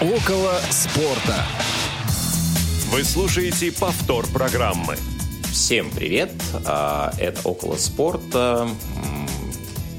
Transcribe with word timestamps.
Около 0.00 0.52
спорта. 0.70 1.44
Вы 2.92 3.02
слушаете 3.02 3.72
повтор 3.72 4.28
программы. 4.28 4.94
Всем 5.50 5.90
привет! 5.90 6.30
А, 6.64 7.12
это 7.18 7.40
«Около 7.42 7.74
спорта». 7.74 8.68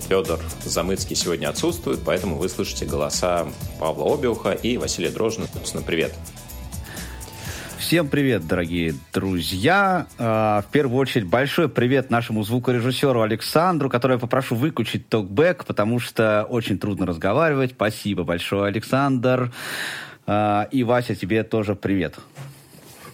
Федор 0.07 0.39
Замыцкий 0.63 1.17
сегодня 1.17 1.49
отсутствует, 1.49 1.99
поэтому 2.05 2.37
вы 2.37 2.47
слышите 2.47 2.85
голоса 2.85 3.49
Павла 3.77 4.13
Обиуха 4.13 4.51
и 4.53 4.77
Василия 4.77 5.09
Дрожжина. 5.09 5.49
Собственно, 5.53 5.83
привет! 5.83 6.15
Всем 7.89 8.07
привет, 8.07 8.45
дорогие 8.45 8.93
друзья. 9.11 10.05
А, 10.19 10.61
в 10.61 10.71
первую 10.71 10.99
очередь 10.99 11.25
большой 11.25 11.69
привет 11.69 12.11
нашему 12.11 12.43
звукорежиссеру 12.43 13.19
Александру, 13.19 13.89
который 13.89 14.13
я 14.13 14.19
попрошу 14.19 14.53
выключить 14.53 15.09
токбэк, 15.09 15.65
потому 15.65 15.97
что 15.97 16.45
очень 16.47 16.77
трудно 16.77 17.07
разговаривать. 17.07 17.71
Спасибо 17.71 18.23
большое, 18.23 18.65
Александр. 18.65 19.51
А, 20.27 20.67
и 20.69 20.83
Вася, 20.83 21.15
тебе 21.15 21.41
тоже 21.41 21.73
привет. 21.73 22.19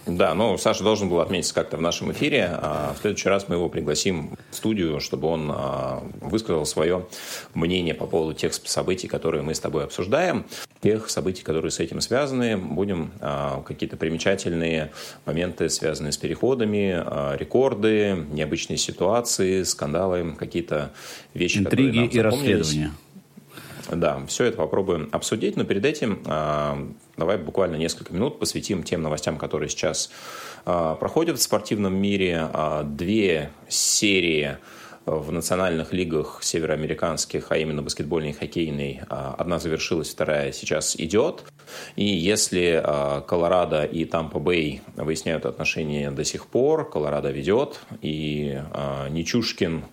Да, 0.06 0.34
ну, 0.34 0.56
Саша 0.56 0.84
должен 0.84 1.08
был 1.08 1.20
отметиться 1.20 1.52
как-то 1.52 1.76
в 1.76 1.80
нашем 1.80 2.12
эфире. 2.12 2.48
А 2.52 2.94
в 2.96 3.00
следующий 3.00 3.28
раз 3.28 3.48
мы 3.48 3.56
его 3.56 3.68
пригласим 3.68 4.36
в 4.50 4.54
студию, 4.54 5.00
чтобы 5.00 5.26
он 5.26 5.50
а, 5.52 6.02
высказал 6.20 6.64
свое 6.64 7.06
мнение 7.54 7.92
по 7.92 8.06
поводу 8.06 8.32
тех 8.32 8.54
событий, 8.54 9.08
которые 9.08 9.42
мы 9.42 9.54
с 9.54 9.60
тобой 9.60 9.84
обсуждаем. 9.84 10.46
Тех 10.80 11.10
событий, 11.10 11.42
которые 11.42 11.72
с 11.72 11.80
этим 11.80 12.00
связаны. 12.00 12.56
Будем 12.56 13.10
а, 13.20 13.62
какие-то 13.62 13.96
примечательные 13.96 14.92
моменты, 15.24 15.68
связанные 15.68 16.12
с 16.12 16.16
переходами, 16.16 17.04
рекорды, 17.36 18.26
необычные 18.30 18.76
ситуации, 18.76 19.64
скандалы, 19.64 20.36
какие-то 20.38 20.92
вещи, 21.34 21.58
Интриги 21.58 21.98
которые 21.98 22.02
нам 22.02 22.08
и 22.08 22.18
расследования. 22.20 22.92
Да, 23.90 24.24
все 24.26 24.44
это 24.44 24.56
попробуем 24.56 25.08
обсудить, 25.12 25.56
но 25.56 25.64
перед 25.64 25.84
этим 25.84 26.22
э, 26.26 26.88
давай 27.16 27.38
буквально 27.38 27.76
несколько 27.76 28.12
минут 28.12 28.38
посвятим 28.38 28.82
тем 28.82 29.02
новостям, 29.02 29.38
которые 29.38 29.68
сейчас 29.68 30.10
э, 30.64 30.96
проходят 30.98 31.38
в 31.38 31.42
спортивном 31.42 31.94
мире. 31.94 32.48
Э, 32.52 32.82
две 32.84 33.50
серии 33.68 34.56
в 35.04 35.30
национальных 35.30 35.92
лигах 35.92 36.40
североамериканских, 36.42 37.52
а 37.52 37.58
именно 37.58 37.80
баскетбольной 37.80 38.30
и 38.30 38.32
хоккейной. 38.32 39.02
Одна 39.08 39.60
завершилась, 39.60 40.10
вторая 40.10 40.50
сейчас 40.50 40.96
идет. 40.96 41.44
И 41.94 42.04
если 42.04 42.82
Колорадо 43.28 43.84
и 43.84 44.04
Тампа-Бэй 44.04 44.80
выясняют 44.96 45.46
отношения 45.46 46.10
до 46.10 46.24
сих 46.24 46.48
пор, 46.48 46.90
Колорадо 46.90 47.30
ведет, 47.30 47.78
и 48.02 48.60
Нечушкин 49.10 49.84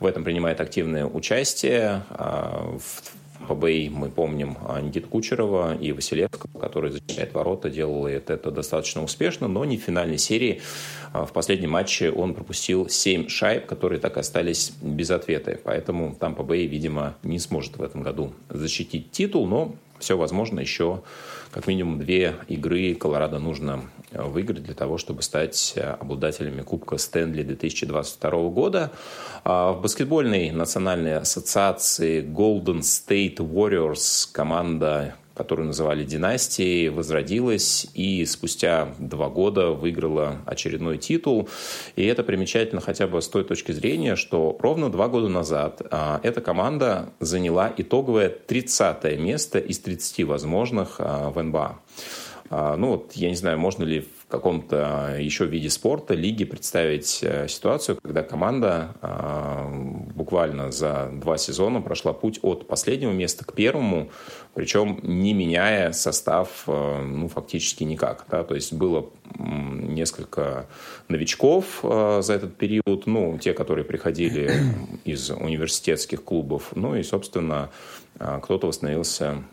в 0.00 0.04
этом 0.04 0.24
принимает 0.24 0.60
активное 0.60 1.06
участие. 1.06 2.02
В 2.10 3.02
ПБИ 3.48 3.90
мы 3.90 4.10
помним 4.10 4.56
а, 4.66 4.80
Никиту 4.80 5.08
Кучерова 5.08 5.76
и 5.76 5.92
Василевского, 5.92 6.58
который 6.58 6.90
защищает 6.90 7.32
ворота, 7.34 7.70
делал 7.70 8.06
это, 8.06 8.34
это 8.34 8.50
достаточно 8.50 9.02
успешно, 9.02 9.48
но 9.48 9.64
не 9.64 9.76
в 9.76 9.82
финальной 9.82 10.18
серии. 10.18 10.60
А, 11.12 11.24
в 11.24 11.32
последнем 11.32 11.70
матче 11.70 12.10
он 12.10 12.34
пропустил 12.34 12.88
7 12.88 13.28
шайб, 13.28 13.66
которые 13.66 14.00
так 14.00 14.16
и 14.16 14.20
остались 14.20 14.72
без 14.82 15.10
ответа. 15.10 15.58
Поэтому 15.62 16.14
там 16.18 16.34
ПБИ, 16.34 16.66
видимо, 16.66 17.16
не 17.22 17.38
сможет 17.38 17.76
в 17.76 17.82
этом 17.82 18.02
году 18.02 18.32
защитить 18.50 19.10
титул, 19.10 19.46
но 19.46 19.74
все 19.98 20.16
возможно 20.16 20.60
еще 20.60 21.02
как 21.56 21.66
минимум 21.66 21.98
две 21.98 22.36
игры 22.48 22.94
Колорадо 22.94 23.38
нужно 23.38 23.84
э, 24.10 24.22
выиграть 24.22 24.62
для 24.62 24.74
того, 24.74 24.98
чтобы 24.98 25.22
стать 25.22 25.72
э, 25.76 25.96
обладателями 25.98 26.60
Кубка 26.60 26.98
Стэнли 26.98 27.42
2022 27.42 28.30
года. 28.50 28.92
А 29.42 29.72
в 29.72 29.80
баскетбольной 29.80 30.50
национальной 30.50 31.16
ассоциации 31.16 32.22
Golden 32.22 32.80
State 32.80 33.36
Warriors 33.36 34.28
команда 34.30 35.14
которую 35.36 35.66
называли 35.66 36.04
«Династией», 36.04 36.88
возродилась 36.88 37.86
и 37.94 38.24
спустя 38.24 38.94
два 38.98 39.28
года 39.28 39.70
выиграла 39.70 40.38
очередной 40.46 40.98
титул. 40.98 41.48
И 41.94 42.04
это 42.04 42.22
примечательно 42.22 42.80
хотя 42.80 43.06
бы 43.06 43.20
с 43.20 43.28
той 43.28 43.44
точки 43.44 43.72
зрения, 43.72 44.16
что 44.16 44.56
ровно 44.60 44.90
два 44.90 45.08
года 45.08 45.28
назад 45.28 45.82
а, 45.90 46.20
эта 46.22 46.40
команда 46.40 47.10
заняла 47.20 47.72
итоговое 47.76 48.28
30 48.30 49.18
место 49.18 49.58
из 49.58 49.78
30 49.80 50.24
возможных 50.24 50.96
а, 50.98 51.30
в 51.30 51.42
НБА. 51.42 51.78
А, 52.50 52.76
ну 52.76 52.88
вот, 52.88 53.12
я 53.14 53.28
не 53.28 53.36
знаю, 53.36 53.58
можно 53.58 53.84
ли 53.84 54.00
в 54.00 54.28
каком-то 54.28 55.16
еще 55.18 55.46
виде 55.46 55.70
спорта, 55.70 56.14
лиги 56.14 56.44
представить 56.44 57.20
э, 57.22 57.46
ситуацию, 57.48 57.98
когда 58.02 58.22
команда 58.22 58.94
а, 59.00 59.70
буквально 60.26 60.72
за 60.72 61.08
два 61.12 61.38
сезона 61.38 61.80
прошла 61.80 62.12
путь 62.12 62.40
от 62.42 62.66
последнего 62.66 63.12
места 63.12 63.44
к 63.44 63.52
первому, 63.52 64.08
причем 64.54 64.98
не 65.04 65.34
меняя 65.34 65.92
состав 65.92 66.64
э, 66.66 67.02
ну, 67.04 67.28
фактически 67.28 67.84
никак. 67.84 68.26
Да? 68.28 68.42
То 68.42 68.56
есть 68.56 68.72
было 68.72 69.06
несколько 69.38 70.66
новичков 71.08 71.78
э, 71.84 72.22
за 72.22 72.34
этот 72.34 72.56
период, 72.56 73.06
ну, 73.06 73.38
те, 73.38 73.52
которые 73.52 73.84
приходили 73.84 74.50
из 75.04 75.30
университетских 75.30 76.24
клубов, 76.24 76.72
ну 76.74 76.96
и, 76.96 77.04
собственно, 77.04 77.70
кто-то 78.18 78.66
восстановился 78.66 79.44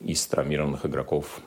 из 0.00 0.26
травмированных 0.26 0.84
игроков 0.84 1.40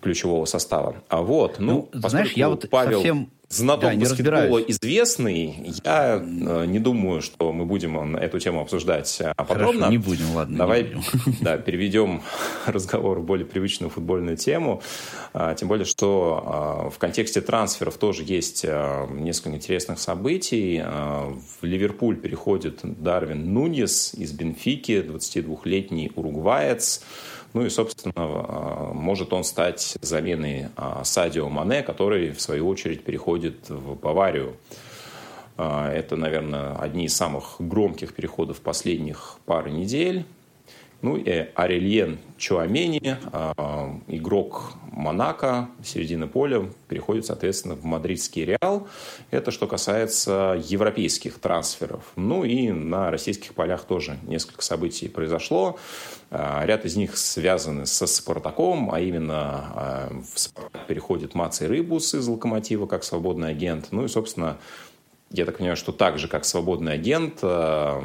ключевого 0.00 0.46
состава. 0.46 0.94
А 1.08 1.20
вот, 1.20 1.58
ну, 1.58 1.88
ну 1.92 2.08
знаешь, 2.08 2.32
я 2.32 2.48
вот 2.48 2.68
Павел 2.70 2.98
совсем 2.98 3.30
знаток 3.52 3.92
да, 3.92 3.96
баскетбола 3.96 4.58
известный, 4.58 5.74
я 5.84 6.22
э, 6.22 6.64
не 6.66 6.78
думаю, 6.78 7.22
что 7.22 7.52
мы 7.52 7.64
будем 7.64 8.16
эту 8.16 8.38
тему 8.38 8.60
обсуждать 8.60 9.18
э, 9.20 9.34
подробно. 9.36 9.72
Хорошо, 9.72 9.90
не 9.90 9.98
будем, 9.98 10.34
ладно. 10.34 10.58
Давай 10.58 10.84
будем. 10.84 11.02
Да, 11.40 11.58
переведем 11.58 12.22
разговор 12.66 13.20
в 13.20 13.24
более 13.24 13.46
привычную 13.46 13.90
футбольную 13.90 14.36
тему. 14.36 14.82
А, 15.32 15.54
тем 15.54 15.68
более, 15.68 15.84
что 15.84 16.42
а, 16.44 16.90
в 16.90 16.98
контексте 16.98 17.40
трансферов 17.40 17.96
тоже 17.96 18.22
есть 18.24 18.64
а, 18.66 19.06
несколько 19.08 19.56
интересных 19.56 19.98
событий. 19.98 20.82
В 20.82 21.64
Ливерпуль 21.64 22.16
переходит 22.16 22.80
Дарвин 22.82 23.52
Нуньес 23.52 24.14
из 24.14 24.32
Бенфики, 24.32 25.04
22-летний 25.06 26.12
уругваец. 26.14 27.02
Ну 27.54 27.66
и, 27.66 27.68
собственно, 27.68 28.14
а, 28.16 28.92
может 28.94 29.32
он 29.32 29.44
стать 29.44 29.98
заменой 30.00 30.68
а, 30.76 31.04
Садио 31.04 31.48
Мане, 31.48 31.82
который, 31.82 32.32
в 32.32 32.40
свою 32.40 32.68
очередь, 32.68 33.04
переходит 33.04 33.68
в 33.68 33.94
Баварию. 33.96 34.56
А, 35.58 35.92
это, 35.92 36.16
наверное, 36.16 36.74
одни 36.76 37.04
из 37.04 37.14
самых 37.14 37.56
громких 37.58 38.14
переходов 38.14 38.60
последних 38.60 39.36
пары 39.44 39.70
недель. 39.70 40.24
Ну 41.02 41.16
и 41.16 41.48
Арельен 41.54 42.18
Чуамени, 42.38 43.16
игрок 44.08 44.72
Монако, 44.92 45.68
середины 45.82 46.28
поля, 46.28 46.70
переходит, 46.88 47.26
соответственно, 47.26 47.74
в 47.74 47.84
мадридский 47.84 48.44
Реал. 48.44 48.86
Это 49.30 49.50
что 49.50 49.66
касается 49.66 50.60
европейских 50.64 51.38
трансферов. 51.38 52.04
Ну 52.14 52.44
и 52.44 52.70
на 52.70 53.10
российских 53.10 53.54
полях 53.54 53.84
тоже 53.84 54.16
несколько 54.22 54.62
событий 54.62 55.08
произошло. 55.08 55.78
А, 56.30 56.64
ряд 56.64 56.84
из 56.84 56.96
них 56.96 57.16
связаны 57.16 57.84
со 57.84 58.06
«Спартаком», 58.06 58.90
а 58.92 59.00
именно 59.00 59.34
а, 59.34 60.12
в 60.32 60.38
«Спартак» 60.38 60.86
переходит 60.86 61.34
Маций 61.34 61.66
Рыбус 61.66 62.14
из 62.14 62.26
«Локомотива» 62.26 62.86
как 62.86 63.04
свободный 63.04 63.50
агент. 63.50 63.88
Ну 63.90 64.04
и, 64.04 64.08
собственно, 64.08 64.58
я 65.32 65.44
так 65.44 65.58
понимаю, 65.58 65.76
что 65.76 65.92
так 65.92 66.18
же, 66.18 66.28
как 66.28 66.44
свободный 66.44 66.92
агент, 66.92 67.38
а, 67.42 68.02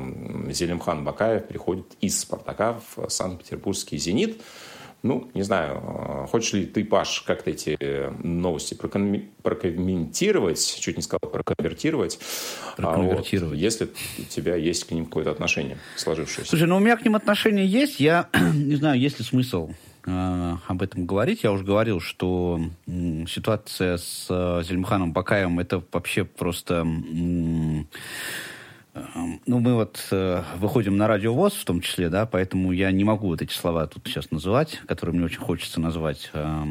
Зелимхан 0.50 1.04
Бакаев 1.04 1.48
переходит 1.48 1.86
из 2.02 2.20
«Спартака» 2.20 2.80
в 2.96 3.10
Санкт-Петербургский 3.10 3.98
«Зенит». 3.98 4.42
Ну, 5.04 5.30
не 5.36 5.44
знаю, 5.44 6.28
хочешь 6.32 6.54
ли 6.54 6.66
ты, 6.66 6.84
Паш, 6.84 7.22
как-то 7.22 7.52
эти 7.52 7.78
новости 8.26 8.74
прокомментировать, 8.74 10.78
чуть 10.80 10.98
не 10.98 11.04
сказал 11.04 11.30
проконвертировать, 11.32 12.20
проконвертировать. 12.76 13.44
А 13.44 13.54
вот, 13.54 13.56
если 13.56 13.90
у 14.18 14.24
тебя 14.24 14.56
есть 14.56 14.86
к 14.86 14.92
ним 14.92 15.06
какое-то 15.06 15.32
отношение 15.32 15.78
сложившееся. 15.98 16.50
Слушай, 16.50 16.68
ну 16.68 16.78
у 16.78 16.80
меня 16.80 16.98
к 16.98 17.06
ним 17.06 17.16
отношение 17.16 17.68
есть, 17.68 18.00
я 18.00 18.28
не 18.54 18.76
знаю, 18.76 19.00
есть 19.00 19.20
ли 19.20 19.26
смысл 19.26 19.70
э, 19.70 19.74
об 20.08 20.82
этом 20.82 21.06
говорить. 21.06 21.44
Я 21.44 21.52
уже 21.52 21.66
говорил, 21.66 22.00
что 22.00 22.62
э, 22.88 23.26
ситуация 23.28 23.98
с 23.98 24.28
э, 24.30 24.64
Зельмханом 24.64 25.12
Бакаевым 25.12 25.60
это 25.60 25.84
вообще 25.92 26.24
просто... 26.24 26.86
Э, 28.94 29.00
ну, 29.46 29.60
мы 29.60 29.76
вот 29.76 30.00
э, 30.12 30.44
выходим 30.58 30.98
на 30.98 31.08
радио 31.08 31.34
ВОЗ 31.34 31.54
в 31.54 31.66
том 31.66 31.82
числе, 31.82 32.10
да, 32.10 32.26
поэтому 32.26 32.72
я 32.72 32.90
не 32.92 33.04
могу 33.04 33.28
вот 33.28 33.42
эти 33.42 33.54
слова 33.54 33.86
тут 33.88 34.08
сейчас 34.08 34.32
называть, 34.32 34.80
которые 34.88 35.16
мне 35.16 35.26
очень 35.26 35.42
хочется 35.42 35.82
назвать. 35.82 36.32
Э, 36.34 36.64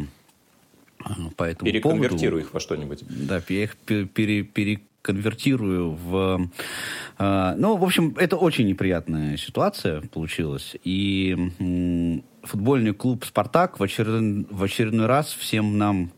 по 1.37 1.45
этому 1.45 1.71
Переконвертируй 1.71 2.41
поводу. 2.41 2.47
их 2.47 2.55
во 2.55 2.61
что-нибудь. 2.61 3.05
Да, 3.09 3.41
я 3.49 3.65
их 3.65 3.77
пере, 3.77 4.43
переконвертирую 4.43 5.91
в... 5.91 6.51
Э, 7.19 7.55
ну, 7.57 7.77
в 7.77 7.85
общем, 7.85 8.17
это 8.19 8.37
очень 8.37 8.67
неприятная 8.67 9.37
ситуация 9.37 10.01
получилась. 10.01 10.75
И 10.83 11.53
э, 11.59 12.21
футбольный 12.47 12.95
клуб 12.95 13.25
«Спартак» 13.25 13.79
в 13.79 13.83
очередной, 13.83 14.47
в 14.51 14.63
очередной 14.63 15.07
раз 15.07 15.33
всем 15.33 15.79
нам 15.79 16.13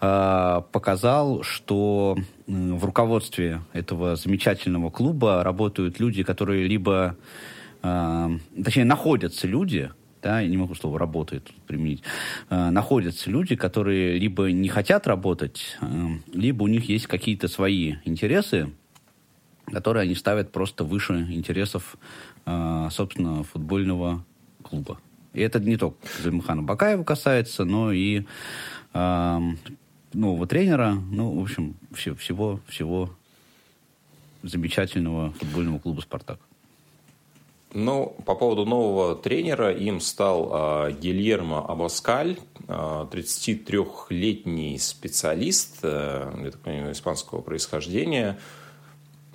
э, 0.00 0.62
показал, 0.70 1.42
что 1.42 2.16
в 2.46 2.84
руководстве 2.84 3.62
этого 3.72 4.16
замечательного 4.16 4.90
клуба 4.90 5.42
работают 5.42 5.98
люди, 5.98 6.22
которые 6.22 6.68
либо, 6.68 7.16
э, 7.82 8.38
точнее, 8.62 8.84
находятся 8.84 9.46
люди, 9.46 9.90
да, 10.22 10.40
я 10.40 10.48
не 10.48 10.56
могу 10.56 10.74
слово 10.74 10.98
«работает» 10.98 11.50
применить, 11.66 12.02
э, 12.48 12.70
находятся 12.70 13.30
люди, 13.30 13.56
которые 13.56 14.18
либо 14.18 14.52
не 14.52 14.68
хотят 14.68 15.06
работать, 15.06 15.76
э, 15.80 15.86
либо 16.32 16.62
у 16.62 16.68
них 16.68 16.88
есть 16.88 17.06
какие-то 17.06 17.48
свои 17.48 17.96
интересы, 18.04 18.70
которые 19.66 20.02
они 20.02 20.14
ставят 20.14 20.52
просто 20.52 20.84
выше 20.84 21.26
интересов, 21.30 21.96
э, 22.46 22.88
собственно, 22.90 23.42
футбольного 23.42 24.24
клуба. 24.62 24.98
И 25.32 25.40
это 25.40 25.60
не 25.60 25.76
только 25.76 25.96
Зальмахана 26.22 26.62
Бакаева 26.62 27.04
касается, 27.04 27.64
но 27.64 27.92
и 27.92 28.24
э, 28.92 29.40
нового 30.12 30.46
тренера, 30.46 30.92
ну, 30.92 31.38
в 31.38 31.42
общем, 31.42 31.74
все, 31.94 32.14
всего, 32.14 32.60
всего 32.66 33.10
замечательного 34.42 35.32
футбольного 35.32 35.78
клуба 35.78 36.00
«Спартак». 36.00 36.38
Ну, 37.74 38.14
по 38.26 38.34
поводу 38.34 38.66
нового 38.66 39.16
тренера, 39.16 39.72
им 39.72 40.00
стал 40.00 40.88
э, 40.88 40.92
Гильермо 40.92 41.64
Абаскаль, 41.66 42.36
э, 42.68 43.06
33-летний 43.10 44.78
специалист, 44.78 45.78
э, 45.82 46.30
я 46.44 46.50
так 46.50 46.60
понимаю, 46.60 46.92
испанского 46.92 47.40
происхождения, 47.40 48.38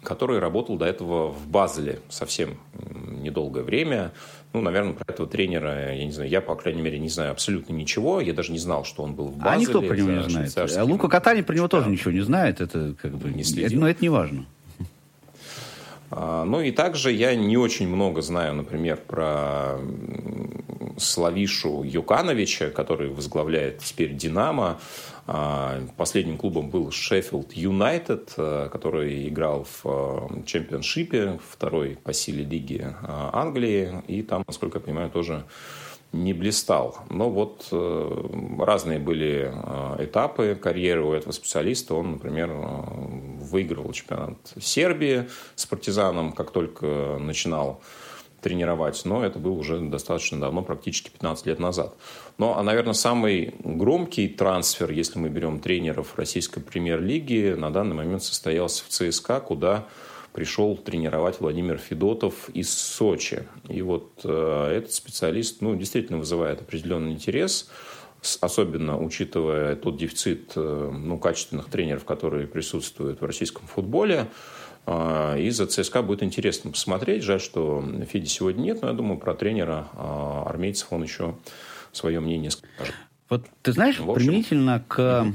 который 0.03 0.37
работал 0.37 0.77
до 0.77 0.85
этого 0.85 1.29
в 1.29 1.47
Базеле 1.47 1.99
совсем 2.09 2.59
недолгое 3.07 3.63
время. 3.63 4.13
Ну, 4.53 4.61
наверное, 4.61 4.93
про 4.93 5.11
этого 5.11 5.27
тренера, 5.27 5.93
я 5.93 6.05
не 6.05 6.11
знаю, 6.11 6.29
я, 6.29 6.41
по 6.41 6.55
крайней 6.55 6.81
мере, 6.81 6.99
не 6.99 7.09
знаю 7.09 7.31
абсолютно 7.31 7.73
ничего. 7.73 8.21
Я 8.21 8.33
даже 8.33 8.51
не 8.51 8.59
знал, 8.59 8.85
что 8.85 9.03
он 9.03 9.13
был 9.13 9.27
в 9.27 9.37
Базеле. 9.37 9.55
А 9.55 9.57
никто 9.57 9.81
про 9.81 9.95
него 9.95 10.09
не 10.09 10.29
знает. 10.29 10.77
А 10.77 10.83
Лука 10.83 11.09
Катани 11.09 11.41
про 11.41 11.55
него 11.55 11.67
тоже 11.67 11.89
ничего 11.89 12.11
не 12.11 12.21
знает. 12.21 12.61
Это 12.61 12.95
как 12.99 13.17
бы... 13.17 13.29
Не 13.29 13.43
следил. 13.43 13.79
Но 13.79 13.89
это 13.89 14.01
не 14.01 14.09
важно. 14.09 14.45
А, 16.09 16.45
ну 16.45 16.61
и 16.61 16.71
также 16.71 17.11
я 17.11 17.35
не 17.35 17.57
очень 17.57 17.87
много 17.87 18.21
знаю, 18.21 18.55
например, 18.55 18.97
про 18.97 19.79
Славишу 20.97 21.83
Юкановича, 21.83 22.69
который 22.69 23.09
возглавляет 23.09 23.79
теперь 23.79 24.13
«Динамо». 24.13 24.79
А, 25.29 25.81
последним 25.97 26.37
клубом 26.37 26.69
был 26.69 26.89
Шеффилд 26.91 27.51
Юнайтед, 27.53 28.33
а, 28.37 28.69
который 28.69 29.27
играл 29.27 29.67
в 29.83 30.43
чемпионшипе, 30.45 31.39
второй 31.49 31.97
по 32.01 32.13
силе 32.13 32.43
лиги 32.43 32.87
Англии. 33.03 34.01
И 34.07 34.21
там, 34.23 34.43
насколько 34.47 34.79
я 34.79 34.85
понимаю, 34.85 35.09
тоже 35.11 35.43
не 36.13 36.33
блистал. 36.33 36.99
Но 37.09 37.29
вот 37.29 37.67
э, 37.69 38.27
разные 38.59 38.97
были 38.97 39.51
этапы 39.99 40.55
карьеры 40.55 41.03
у 41.03 41.11
этого 41.11 41.33
специалиста. 41.33 41.95
Он, 41.95 42.13
например, 42.13 42.49
выигрывал 43.47 43.91
чемпионат 43.93 44.37
Сербии 44.59 45.29
с 45.55 45.65
партизаном, 45.65 46.33
как 46.33 46.51
только 46.51 47.17
начинал 47.19 47.81
тренировать, 48.41 49.01
но 49.05 49.25
это 49.25 49.39
было 49.39 49.53
уже 49.53 49.79
достаточно 49.79 50.39
давно, 50.39 50.61
практически 50.61 51.09
15 51.09 51.45
лет 51.47 51.59
назад. 51.59 51.95
Но, 52.37 52.57
а, 52.57 52.63
наверное, 52.63 52.93
самый 52.93 53.55
громкий 53.59 54.27
трансфер, 54.27 54.91
если 54.91 55.19
мы 55.19 55.29
берем 55.29 55.59
тренеров 55.59 56.17
российской 56.17 56.61
премьер-лиги, 56.61 57.55
на 57.57 57.71
данный 57.71 57.95
момент 57.95 58.23
состоялся 58.23 58.83
в 58.85 58.89
ЦСКА, 58.89 59.39
куда 59.39 59.85
пришел 60.33 60.77
тренировать 60.77 61.39
Владимир 61.39 61.79
Федотов 61.79 62.49
из 62.49 62.71
Сочи. 62.71 63.47
И 63.69 63.81
вот 63.81 64.11
э, 64.23 64.71
этот 64.77 64.93
специалист 64.93 65.61
ну, 65.61 65.75
действительно 65.75 66.19
вызывает 66.19 66.61
определенный 66.61 67.13
интерес, 67.13 67.69
особенно 68.41 68.97
учитывая 68.97 69.75
тот 69.75 69.97
дефицит 69.97 70.53
э, 70.55 70.91
ну, 70.93 71.17
качественных 71.17 71.69
тренеров, 71.69 72.05
которые 72.05 72.47
присутствуют 72.47 73.21
в 73.21 73.25
российском 73.25 73.67
футболе. 73.67 74.27
Э, 74.85 75.39
и 75.39 75.49
за 75.49 75.67
ЦСКА 75.67 76.01
будет 76.01 76.23
интересно 76.23 76.71
посмотреть. 76.71 77.23
Жаль, 77.23 77.39
что 77.39 77.83
Феди 78.09 78.27
сегодня 78.27 78.61
нет, 78.63 78.81
но 78.81 78.89
я 78.89 78.93
думаю, 78.93 79.19
про 79.19 79.33
тренера 79.33 79.87
э, 79.93 80.43
армейцев 80.47 80.87
он 80.91 81.03
еще 81.03 81.35
свое 81.91 82.19
мнение 82.19 82.51
скажет. 82.51 82.95
Вот 83.29 83.45
ты 83.61 83.71
знаешь, 83.71 83.99
общем, 83.99 84.15
применительно 84.15 84.83
к 84.87 85.27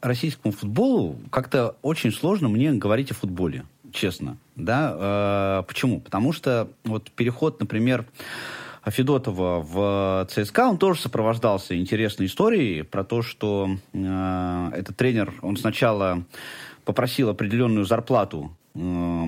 российскому 0.00 0.52
футболу 0.52 1.18
как-то 1.30 1.76
очень 1.82 2.12
сложно 2.12 2.48
мне 2.48 2.72
говорить 2.72 3.10
о 3.10 3.14
футболе 3.14 3.64
честно. 3.92 4.38
Да? 4.56 5.62
Почему? 5.68 6.00
Потому 6.00 6.32
что 6.32 6.68
вот 6.84 7.10
переход, 7.12 7.60
например, 7.60 8.06
Федотова 8.86 9.60
в 9.60 10.28
ЦСКА, 10.30 10.68
он 10.68 10.78
тоже 10.78 11.00
сопровождался 11.00 11.76
интересной 11.78 12.26
историей 12.26 12.82
про 12.82 13.04
то, 13.04 13.22
что 13.22 13.68
э, 13.92 14.70
этот 14.74 14.96
тренер, 14.96 15.34
он 15.42 15.56
сначала 15.56 16.24
попросил 16.84 17.30
определенную 17.30 17.84
зарплату 17.84 18.56
э, 18.74 19.24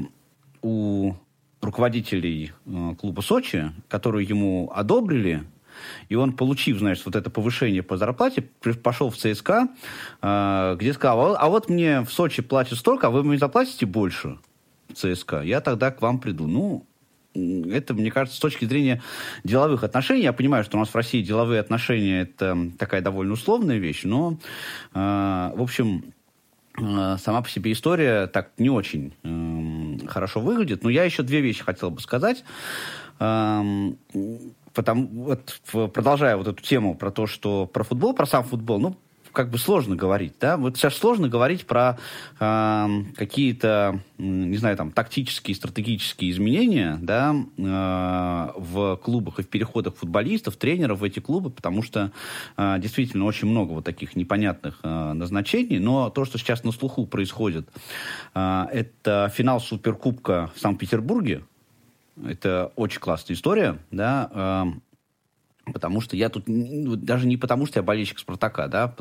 у 0.62 1.14
руководителей 1.62 2.52
э, 2.66 2.94
клуба 3.00 3.20
Сочи, 3.20 3.72
которую 3.88 4.26
ему 4.26 4.70
одобрили, 4.74 5.44
и 6.08 6.14
он, 6.14 6.32
получив, 6.32 6.78
значит, 6.78 7.04
вот 7.04 7.16
это 7.16 7.30
повышение 7.30 7.82
по 7.82 7.96
зарплате, 7.96 8.42
пошел 8.82 9.10
в 9.10 9.16
ЦСКА, 9.16 9.68
э, 10.22 10.76
где 10.78 10.92
сказал, 10.92 11.36
а 11.38 11.48
вот 11.48 11.68
мне 11.68 12.00
в 12.02 12.10
Сочи 12.10 12.42
платят 12.42 12.78
столько, 12.78 13.08
а 13.08 13.10
вы 13.10 13.22
мне 13.22 13.38
заплатите 13.38 13.86
больше. 13.86 14.38
ЦСКА, 14.94 15.42
я 15.42 15.60
тогда 15.60 15.90
к 15.90 16.00
вам 16.00 16.20
приду. 16.20 16.46
Ну, 16.46 16.86
это, 17.70 17.94
мне 17.94 18.10
кажется, 18.10 18.36
с 18.36 18.40
точки 18.40 18.64
зрения 18.64 19.02
деловых 19.44 19.84
отношений, 19.84 20.22
я 20.22 20.32
понимаю, 20.32 20.64
что 20.64 20.76
у 20.76 20.80
нас 20.80 20.88
в 20.88 20.94
России 20.94 21.22
деловые 21.22 21.60
отношения 21.60 22.22
это 22.22 22.70
такая 22.78 23.00
довольно 23.00 23.34
условная 23.34 23.78
вещь, 23.78 24.04
но, 24.04 24.38
э, 24.94 24.98
в 24.98 25.62
общем, 25.62 26.12
э, 26.78 27.16
сама 27.18 27.42
по 27.42 27.48
себе 27.48 27.72
история 27.72 28.26
так 28.26 28.52
не 28.58 28.70
очень 28.70 29.12
э, 29.22 30.06
хорошо 30.08 30.40
выглядит. 30.40 30.82
Но 30.82 30.90
я 30.90 31.04
еще 31.04 31.22
две 31.22 31.40
вещи 31.40 31.64
хотел 31.64 31.90
бы 31.90 32.00
сказать. 32.00 32.44
Э, 33.18 33.62
потому, 34.74 35.08
вот, 35.24 35.60
продолжая 35.92 36.36
вот 36.36 36.48
эту 36.48 36.62
тему 36.62 36.94
про 36.94 37.10
то, 37.10 37.26
что 37.26 37.66
про 37.66 37.82
футбол, 37.82 38.12
про 38.12 38.26
сам 38.26 38.44
футбол, 38.44 38.78
ну, 38.78 38.96
как 39.36 39.50
бы 39.50 39.58
сложно 39.58 39.96
говорить, 39.96 40.32
да? 40.40 40.56
Вот 40.56 40.78
сейчас 40.78 40.96
сложно 40.96 41.28
говорить 41.28 41.66
про 41.66 41.98
э, 42.40 42.88
какие-то, 43.16 44.00
не 44.16 44.56
знаю, 44.56 44.78
там, 44.78 44.90
тактические, 44.90 45.54
стратегические 45.54 46.30
изменения, 46.30 46.98
да, 47.02 47.36
э, 47.58 48.52
в 48.56 48.96
клубах 48.96 49.38
и 49.38 49.42
в 49.42 49.48
переходах 49.48 49.96
футболистов, 49.96 50.56
тренеров 50.56 51.00
в 51.00 51.04
эти 51.04 51.20
клубы, 51.20 51.50
потому 51.50 51.82
что 51.82 52.12
э, 52.56 52.76
действительно 52.78 53.26
очень 53.26 53.46
много 53.46 53.72
вот 53.72 53.84
таких 53.84 54.16
непонятных 54.16 54.78
э, 54.82 55.12
назначений, 55.12 55.80
но 55.80 56.08
то, 56.08 56.24
что 56.24 56.38
сейчас 56.38 56.64
на 56.64 56.72
слуху 56.72 57.04
происходит, 57.06 57.68
э, 58.34 58.64
это 58.72 59.30
финал 59.34 59.60
Суперкубка 59.60 60.50
в 60.54 60.60
Санкт-Петербурге, 60.60 61.42
это 62.24 62.72
очень 62.76 63.00
классная 63.00 63.36
история, 63.36 63.76
да, 63.90 64.30
э, 64.32 64.64
Потому 65.72 66.00
что 66.00 66.16
я 66.16 66.28
тут, 66.28 66.44
даже 66.46 67.26
не 67.26 67.36
потому, 67.36 67.66
что 67.66 67.80
я 67.80 67.82
болельщик 67.82 68.20
Спартака, 68.20 68.68
да, 68.68 68.94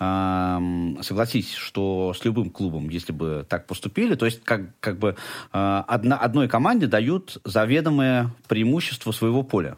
а, 0.00 0.60
согласись, 1.00 1.54
что 1.54 2.12
с 2.12 2.24
любым 2.24 2.50
клубом, 2.50 2.88
если 2.88 3.12
бы 3.12 3.46
так 3.48 3.66
поступили, 3.66 4.16
то 4.16 4.26
есть 4.26 4.42
как, 4.42 4.78
как 4.80 4.98
бы 4.98 5.16
а, 5.52 5.84
одна, 5.86 6.16
одной 6.16 6.48
команде 6.48 6.88
дают 6.88 7.38
заведомое 7.44 8.34
преимущество 8.48 9.12
своего 9.12 9.44
поля 9.44 9.76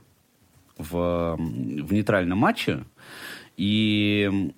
в, 0.79 1.37
в 1.37 1.93
нейтральном 1.93 2.39
матче, 2.39 2.85
и 3.59 4.55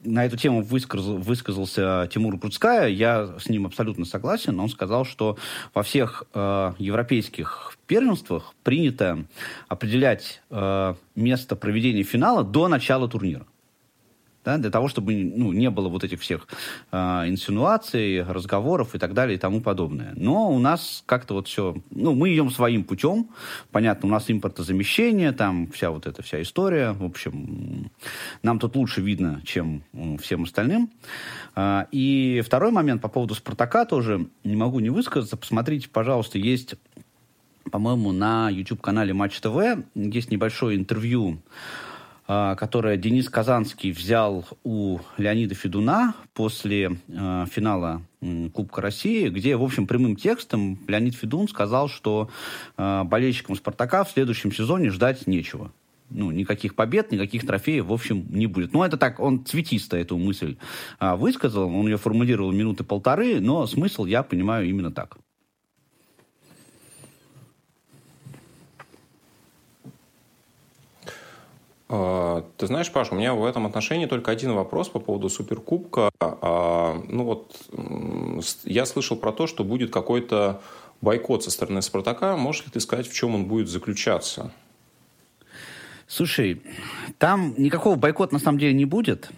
на 0.00 0.24
эту 0.24 0.36
тему 0.36 0.62
высказал, 0.62 1.18
высказался 1.18 2.08
Тимур 2.12 2.38
Крутская. 2.38 2.88
Я 2.88 3.38
с 3.38 3.48
ним 3.48 3.66
абсолютно 3.66 4.04
согласен. 4.04 4.58
Он 4.60 4.68
сказал, 4.68 5.04
что 5.04 5.36
во 5.74 5.82
всех 5.82 6.24
э, 6.34 6.72
европейских 6.78 7.76
первенствах 7.86 8.54
принято 8.62 9.24
определять 9.68 10.42
э, 10.50 10.94
место 11.14 11.56
проведения 11.56 12.02
финала 12.02 12.44
до 12.44 12.68
начала 12.68 13.08
турнира 13.08 13.46
да, 14.48 14.56
для 14.56 14.70
того, 14.70 14.88
чтобы 14.88 15.14
ну, 15.14 15.52
не 15.52 15.68
было 15.68 15.90
вот 15.90 16.04
этих 16.04 16.20
всех 16.22 16.48
э, 16.90 16.96
инсинуаций, 17.28 18.22
разговоров 18.22 18.94
и 18.94 18.98
так 18.98 19.12
далее 19.12 19.36
и 19.36 19.38
тому 19.38 19.60
подобное. 19.60 20.14
Но 20.16 20.50
у 20.50 20.58
нас 20.58 21.02
как-то 21.04 21.34
вот 21.34 21.48
все, 21.48 21.76
ну, 21.90 22.14
мы 22.14 22.32
идем 22.32 22.50
своим 22.50 22.84
путем, 22.84 23.28
понятно, 23.70 24.08
у 24.08 24.10
нас 24.12 24.30
импортозамещение, 24.30 25.32
там 25.32 25.70
вся 25.70 25.90
вот 25.90 26.06
эта 26.06 26.22
вся 26.22 26.40
история, 26.40 26.92
в 26.92 27.04
общем, 27.04 27.90
нам 28.42 28.58
тут 28.58 28.74
лучше 28.76 29.02
видно, 29.02 29.42
чем 29.44 29.82
всем 30.18 30.44
остальным. 30.44 30.90
Э, 31.54 31.84
и 31.92 32.42
второй 32.42 32.70
момент 32.70 33.02
по 33.02 33.08
поводу 33.08 33.34
«Спартака» 33.34 33.84
тоже 33.84 34.28
не 34.44 34.56
могу 34.56 34.80
не 34.80 34.88
высказаться, 34.88 35.36
посмотрите, 35.36 35.90
пожалуйста, 35.90 36.38
есть 36.38 36.74
по-моему, 37.70 38.12
на 38.12 38.48
YouTube-канале 38.48 39.12
Матч 39.12 39.40
ТВ 39.40 39.84
есть 39.94 40.30
небольшое 40.30 40.78
интервью 40.78 41.42
которое 42.28 42.98
Денис 42.98 43.26
Казанский 43.30 43.90
взял 43.90 44.44
у 44.62 44.98
Леонида 45.16 45.54
Федуна 45.54 46.14
после 46.34 46.98
э, 47.08 47.46
финала 47.50 48.02
Кубка 48.52 48.82
России, 48.82 49.30
где, 49.30 49.56
в 49.56 49.62
общем, 49.62 49.86
прямым 49.86 50.14
текстом 50.14 50.78
Леонид 50.86 51.14
Федун 51.14 51.48
сказал, 51.48 51.88
что 51.88 52.28
э, 52.76 53.02
болельщикам 53.04 53.56
«Спартака» 53.56 54.04
в 54.04 54.10
следующем 54.10 54.52
сезоне 54.52 54.90
ждать 54.90 55.26
нечего. 55.26 55.72
Ну, 56.10 56.30
никаких 56.30 56.74
побед, 56.74 57.12
никаких 57.12 57.46
трофеев, 57.46 57.86
в 57.86 57.92
общем, 57.92 58.26
не 58.28 58.46
будет. 58.46 58.74
Ну, 58.74 58.82
это 58.82 58.98
так, 58.98 59.20
он 59.20 59.46
цветисто 59.46 59.96
эту 59.96 60.18
мысль 60.18 60.56
высказал, 61.00 61.74
он 61.74 61.86
ее 61.86 61.96
формулировал 61.96 62.52
минуты 62.52 62.84
полторы, 62.84 63.40
но 63.40 63.66
смысл 63.66 64.04
я 64.04 64.22
понимаю 64.22 64.68
именно 64.68 64.90
так. 64.90 65.16
Ты 71.88 72.66
знаешь, 72.66 72.92
Паш, 72.92 73.12
у 73.12 73.14
меня 73.14 73.32
в 73.32 73.44
этом 73.44 73.66
отношении 73.66 74.04
только 74.04 74.30
один 74.30 74.52
вопрос 74.52 74.90
по 74.90 75.00
поводу 75.00 75.30
Суперкубка. 75.30 76.10
А, 76.20 77.02
ну 77.08 77.24
вот, 77.24 77.56
я 78.64 78.84
слышал 78.84 79.16
про 79.16 79.32
то, 79.32 79.46
что 79.46 79.64
будет 79.64 79.90
какой-то 79.90 80.60
бойкот 81.00 81.44
со 81.44 81.50
стороны 81.50 81.80
Спартака. 81.80 82.36
Можешь 82.36 82.66
ли 82.66 82.70
ты 82.70 82.80
сказать, 82.80 83.08
в 83.08 83.14
чем 83.14 83.34
он 83.34 83.46
будет 83.46 83.68
заключаться? 83.68 84.52
Слушай, 86.06 86.62
там 87.18 87.54
никакого 87.56 87.96
бойкота 87.96 88.34
на 88.34 88.40
самом 88.40 88.58
деле 88.58 88.74
не 88.74 88.84
будет. 88.84 89.30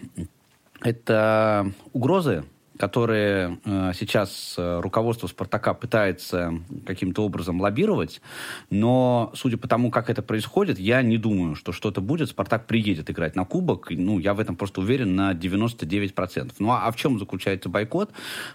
Это 0.80 1.72
угрозы 1.92 2.44
которые 2.80 3.58
э, 3.66 3.92
сейчас 3.94 4.54
э, 4.56 4.80
руководство 4.80 5.26
«Спартака» 5.26 5.74
пытается 5.74 6.54
каким-то 6.86 7.22
образом 7.22 7.60
лоббировать, 7.60 8.22
но, 8.70 9.30
судя 9.34 9.58
по 9.58 9.68
тому, 9.68 9.90
как 9.90 10.08
это 10.08 10.22
происходит, 10.22 10.78
я 10.78 11.02
не 11.02 11.18
думаю, 11.18 11.56
что 11.56 11.72
что-то 11.72 12.00
будет. 12.00 12.30
«Спартак» 12.30 12.66
приедет 12.66 13.10
играть 13.10 13.36
на 13.36 13.44
кубок, 13.44 13.90
ну, 13.90 14.18
я 14.18 14.32
в 14.32 14.40
этом 14.40 14.56
просто 14.56 14.80
уверен 14.80 15.14
на 15.14 15.34
99%. 15.34 16.52
Ну, 16.58 16.70
а, 16.70 16.86
а 16.86 16.90
в 16.90 16.96
чем 16.96 17.18
заключается 17.18 17.68
бойкот? 17.68 18.12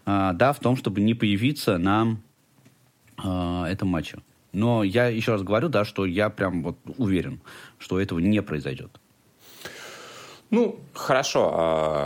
Э, 0.07 0.31
да, 0.33 0.53
в 0.53 0.59
том, 0.59 0.75
чтобы 0.75 1.01
не 1.01 1.13
появиться 1.13 1.77
на 1.77 2.17
этом 3.17 3.87
матче. 3.89 4.17
Но 4.53 4.83
я 4.83 5.07
еще 5.07 5.33
раз 5.33 5.43
говорю, 5.43 5.69
да, 5.69 5.85
что 5.85 6.05
я 6.05 6.29
прям 6.29 6.63
вот 6.63 6.77
уверен, 6.97 7.41
что 7.77 7.99
этого 7.99 8.17
не 8.19 8.41
произойдет. 8.41 8.99
Ну, 10.49 10.79
хорошо. 10.93 12.03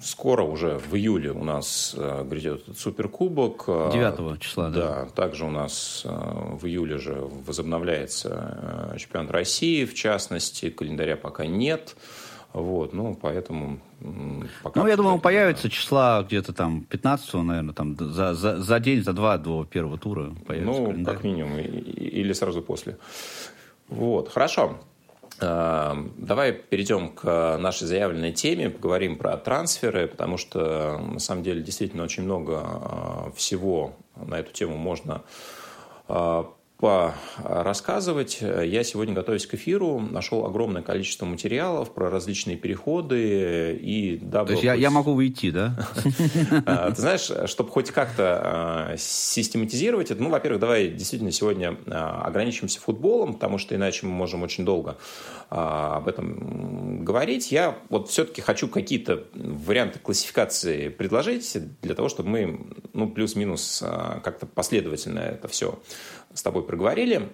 Скоро 0.00 0.42
уже 0.42 0.78
в 0.78 0.94
июле 0.94 1.32
у 1.32 1.44
нас 1.44 1.94
э, 1.96 2.24
грядет 2.24 2.64
суперкубок. 2.76 3.64
9 3.66 4.40
числа, 4.40 4.70
да. 4.70 4.80
Да, 4.80 5.04
также 5.06 5.44
у 5.44 5.50
нас 5.50 6.02
э, 6.04 6.08
в 6.10 6.66
июле 6.66 6.98
же 6.98 7.14
возобновляется 7.46 8.92
э, 8.94 8.98
чемпионат 8.98 9.30
России, 9.30 9.84
в 9.84 9.94
частности, 9.94 10.70
календаря 10.70 11.16
пока 11.16 11.46
нет. 11.46 11.96
Вот, 12.52 12.94
ну, 12.94 13.14
поэтому 13.14 13.78
пока... 14.62 14.80
Ну, 14.80 14.86
я 14.88 14.96
думаю, 14.96 15.18
появится 15.18 15.68
числа 15.68 16.22
где-то 16.22 16.52
там 16.52 16.82
15 16.82 17.34
наверное, 17.34 17.74
там 17.74 17.94
за, 17.96 18.34
за, 18.34 18.58
за 18.58 18.80
день, 18.80 19.02
за 19.02 19.12
два 19.12 19.36
до 19.36 19.64
первого 19.64 19.98
тура 19.98 20.32
появится 20.46 20.80
Ну, 20.80 20.86
календарь. 20.86 21.14
как 21.14 21.24
минимум, 21.24 21.58
или 21.58 22.32
сразу 22.32 22.62
после. 22.62 22.96
Вот, 23.88 24.30
хорошо. 24.30 24.78
Эм, 25.40 26.14
давай 26.16 26.52
перейдем 26.52 27.10
к 27.10 27.56
нашей 27.58 27.86
заявленной 27.86 28.32
теме, 28.32 28.70
поговорим 28.70 29.16
про 29.16 29.36
трансферы, 29.36 30.08
потому 30.08 30.36
что 30.36 30.98
на 30.98 31.20
самом 31.20 31.44
деле 31.44 31.62
действительно 31.62 32.02
очень 32.02 32.24
много 32.24 32.64
э, 32.64 33.30
всего 33.36 33.92
на 34.16 34.40
эту 34.40 34.52
тему 34.52 34.76
можно 34.76 35.22
э, 36.08 36.44
порассказывать. 36.78 38.40
Я 38.40 38.84
сегодня, 38.84 39.12
готовясь 39.12 39.46
к 39.46 39.54
эфиру, 39.54 39.98
нашел 39.98 40.46
огромное 40.46 40.82
количество 40.82 41.26
материалов 41.26 41.92
про 41.92 42.08
различные 42.08 42.56
переходы. 42.56 43.76
И 43.82 44.16
дабы 44.22 44.48
То 44.48 44.52
есть 44.52 44.64
я, 44.64 44.74
я 44.74 44.90
могу 44.90 45.12
уйти, 45.12 45.50
да? 45.50 45.76
А, 46.66 46.90
ты 46.90 47.00
знаешь, 47.00 47.30
чтобы 47.50 47.70
хоть 47.70 47.90
как-то 47.90 48.40
а, 48.42 48.94
систематизировать 48.96 50.10
это, 50.10 50.22
ну, 50.22 50.28
во-первых, 50.30 50.60
давай 50.60 50.88
действительно 50.88 51.32
сегодня 51.32 51.76
а, 51.86 52.22
ограничимся 52.22 52.80
футболом, 52.80 53.34
потому 53.34 53.58
что 53.58 53.74
иначе 53.74 54.06
мы 54.06 54.12
можем 54.12 54.42
очень 54.42 54.64
долго 54.64 54.98
об 55.48 56.06
этом 56.08 57.04
говорить. 57.04 57.50
Я 57.50 57.78
вот 57.88 58.10
все-таки 58.10 58.40
хочу 58.42 58.68
какие-то 58.68 59.24
варианты 59.34 59.98
классификации 59.98 60.88
предложить 60.90 61.56
для 61.80 61.94
того, 61.94 62.08
чтобы 62.08 62.28
мы, 62.28 62.60
ну, 62.92 63.08
плюс-минус 63.08 63.82
как-то 64.22 64.46
последовательно 64.46 65.20
это 65.20 65.48
все 65.48 65.78
с 66.34 66.42
тобой 66.42 66.64
проговорили. 66.64 67.28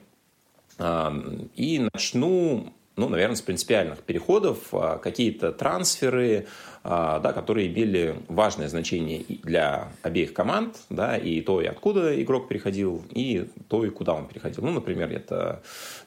И 0.81 1.89
начну, 1.93 2.73
ну, 2.97 3.09
наверное, 3.09 3.37
с 3.37 3.43
принципиальных 3.43 4.01
переходов. 4.01 4.59
А, 4.73 4.99
какие-то 4.99 5.53
трансферы, 5.53 6.47
а, 6.47 6.49
да, 6.85 7.33
которые 7.33 7.69
имели 7.69 8.15
важное 8.29 8.69
значение 8.69 9.25
для 9.43 9.89
обеих 10.03 10.35
команд, 10.35 10.77
да, 10.91 11.17
и 11.17 11.41
то, 11.41 11.63
и 11.63 11.67
откуда 11.67 12.21
игрок 12.23 12.47
переходил, 12.47 13.03
и 13.11 13.49
то, 13.69 13.87
и 13.87 13.91
куда 13.91 14.13
он 14.13 14.27
переходил. 14.27 14.63
Ну, 14.65 14.73
например, 14.73 15.11
это, 15.11 15.63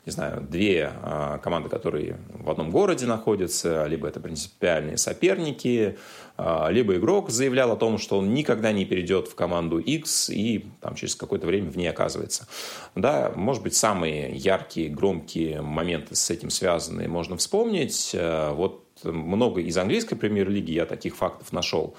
не 0.05 0.12
знаю, 0.12 0.41
две 0.41 0.91
а, 1.01 1.39
команды, 1.39 1.69
которые 1.69 2.17
в 2.29 2.50
одном 2.50 2.69
городе 2.69 3.07
находятся, 3.07 3.86
либо 3.88 4.07
это 4.07 4.19
принципиальные 4.19 4.98
соперники, 4.98 5.98
а, 6.38 6.69
либо 6.69 6.96
игрок 6.96 7.31
заявлял 7.31 7.72
о 7.72 7.75
том, 7.75 7.98
что 7.98 8.19
он 8.19 8.36
никогда 8.36 8.72
не 8.72 8.86
перейдет 8.86 9.27
в 9.27 9.34
команду 9.34 9.79
X 9.79 10.29
и 10.29 10.67
там, 10.79 10.93
через 10.93 11.15
какое-то 11.15 11.48
время 11.48 11.72
в 11.72 11.77
ней 11.77 11.88
оказывается. 11.88 12.48
Да, 12.93 13.31
может 13.36 13.63
быть, 13.63 13.75
самые 13.75 14.36
яркие, 14.36 14.89
громкие 14.89 15.62
моменты 15.62 16.15
с 16.15 16.29
этим 16.29 16.51
связанные 16.51 17.07
можно 17.07 17.36
вспомнить. 17.36 18.15
Вот 18.15 18.87
много 19.04 19.62
из 19.62 19.77
английской 19.77 20.16
премьер-лиги 20.16 20.72
я 20.72 20.86
таких 20.86 21.16
фактов 21.16 21.51
нашел. 21.51 21.96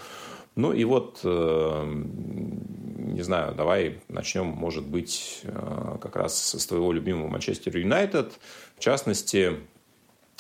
Ну 0.58 0.72
и 0.72 0.82
вот, 0.82 1.20
э, 1.22 1.84
не 1.94 3.22
знаю, 3.22 3.54
давай 3.54 4.00
начнем, 4.08 4.46
может 4.46 4.84
быть, 4.84 5.42
э, 5.44 5.98
как 6.02 6.16
раз 6.16 6.56
с 6.56 6.66
твоего 6.66 6.90
любимого 6.90 7.28
Манчестер 7.28 7.76
Юнайтед. 7.76 8.32
В 8.76 8.80
частности, 8.80 9.52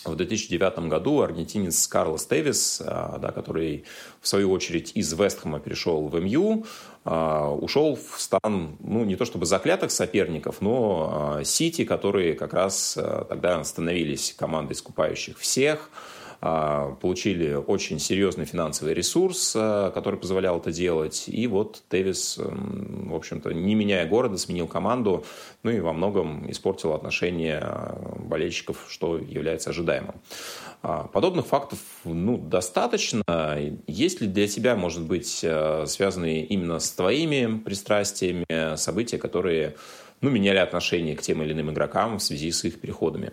в 0.04 0.16
2009 0.16 0.88
году 0.88 1.20
аргентинец 1.20 1.86
Карлос 1.86 2.26
Тевис, 2.26 2.82
э, 2.84 2.84
да, 2.84 3.30
который 3.30 3.84
в 4.20 4.26
свою 4.26 4.50
очередь 4.50 4.90
из 4.96 5.12
Вестхэма 5.12 5.60
перешел 5.60 6.08
в 6.08 6.18
МЮ, 6.20 6.66
ушел 7.04 7.94
в 7.96 8.20
стан, 8.20 8.76
ну, 8.80 9.04
не 9.04 9.14
то 9.14 9.24
чтобы 9.24 9.46
заклятых 9.46 9.92
соперников, 9.92 10.60
но 10.60 11.40
Сити, 11.44 11.84
которые 11.84 12.34
как 12.34 12.52
раз 12.52 12.98
тогда 13.28 13.62
становились 13.64 14.34
командой 14.36 14.74
скупающих 14.74 15.38
всех, 15.38 15.90
получили 16.40 17.54
очень 17.54 17.98
серьезный 17.98 18.44
финансовый 18.44 18.94
ресурс, 18.94 19.54
а, 19.56 19.90
который 19.90 20.18
позволял 20.18 20.58
это 20.58 20.70
делать. 20.70 21.24
И 21.26 21.46
вот 21.48 21.82
Тевис, 21.88 22.38
в 22.38 23.14
общем-то, 23.14 23.52
не 23.52 23.74
меняя 23.74 24.06
города, 24.06 24.38
сменил 24.38 24.68
команду, 24.68 25.24
ну 25.64 25.70
и 25.70 25.80
во 25.80 25.92
многом 25.92 26.48
испортил 26.50 26.92
отношения 26.92 27.58
а, 27.60 28.16
болельщиков, 28.20 28.86
что 28.88 29.18
является 29.18 29.70
ожидаемым. 29.70 30.14
Подобных 30.80 31.46
фактов 31.46 31.80
ну, 32.04 32.38
достаточно. 32.38 33.24
Есть 33.88 34.20
ли 34.20 34.28
для 34.28 34.46
тебя, 34.46 34.76
может 34.76 35.02
быть, 35.02 35.44
связанные 35.86 36.44
именно 36.44 36.78
с 36.78 36.92
твоими 36.92 37.58
пристрастиями 37.58 38.76
события, 38.76 39.18
которые 39.18 39.74
ну, 40.20 40.30
меняли 40.30 40.58
отношение 40.58 41.16
к 41.16 41.22
тем 41.22 41.42
или 41.42 41.52
иным 41.52 41.72
игрокам 41.72 42.18
в 42.18 42.22
связи 42.22 42.52
с 42.52 42.64
их 42.64 42.80
переходами? 42.80 43.32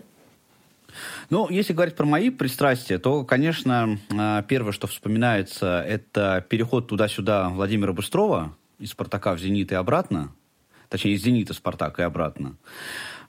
Ну, 1.28 1.48
если 1.50 1.72
говорить 1.72 1.96
про 1.96 2.06
мои 2.06 2.30
пристрастия, 2.30 2.98
то, 2.98 3.24
конечно, 3.24 3.98
а, 4.16 4.42
первое, 4.42 4.72
что 4.72 4.86
вспоминается, 4.86 5.82
это 5.82 6.44
переход 6.48 6.86
туда-сюда 6.88 7.48
Владимира 7.48 7.92
Быстрова 7.92 8.54
из 8.78 8.90
«Спартака» 8.90 9.34
в 9.34 9.40
«Зенит» 9.40 9.72
и 9.72 9.74
обратно. 9.74 10.32
Точнее, 10.88 11.14
из 11.14 11.22
«Зенита» 11.22 11.52
в 11.52 11.56
«Спартак» 11.56 11.98
и 11.98 12.02
обратно. 12.02 12.56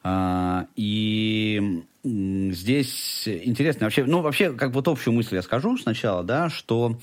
А, 0.04 0.68
и 0.76 1.84
здесь 2.08 3.28
интересно. 3.28 3.86
Вообще, 3.86 4.06
ну 4.06 4.22
вообще 4.22 4.54
как 4.54 4.72
вот 4.72 4.88
общую 4.88 5.14
мысль 5.14 5.36
я 5.36 5.42
скажу 5.42 5.78
сначала, 5.78 6.24
да, 6.24 6.50
что, 6.50 6.98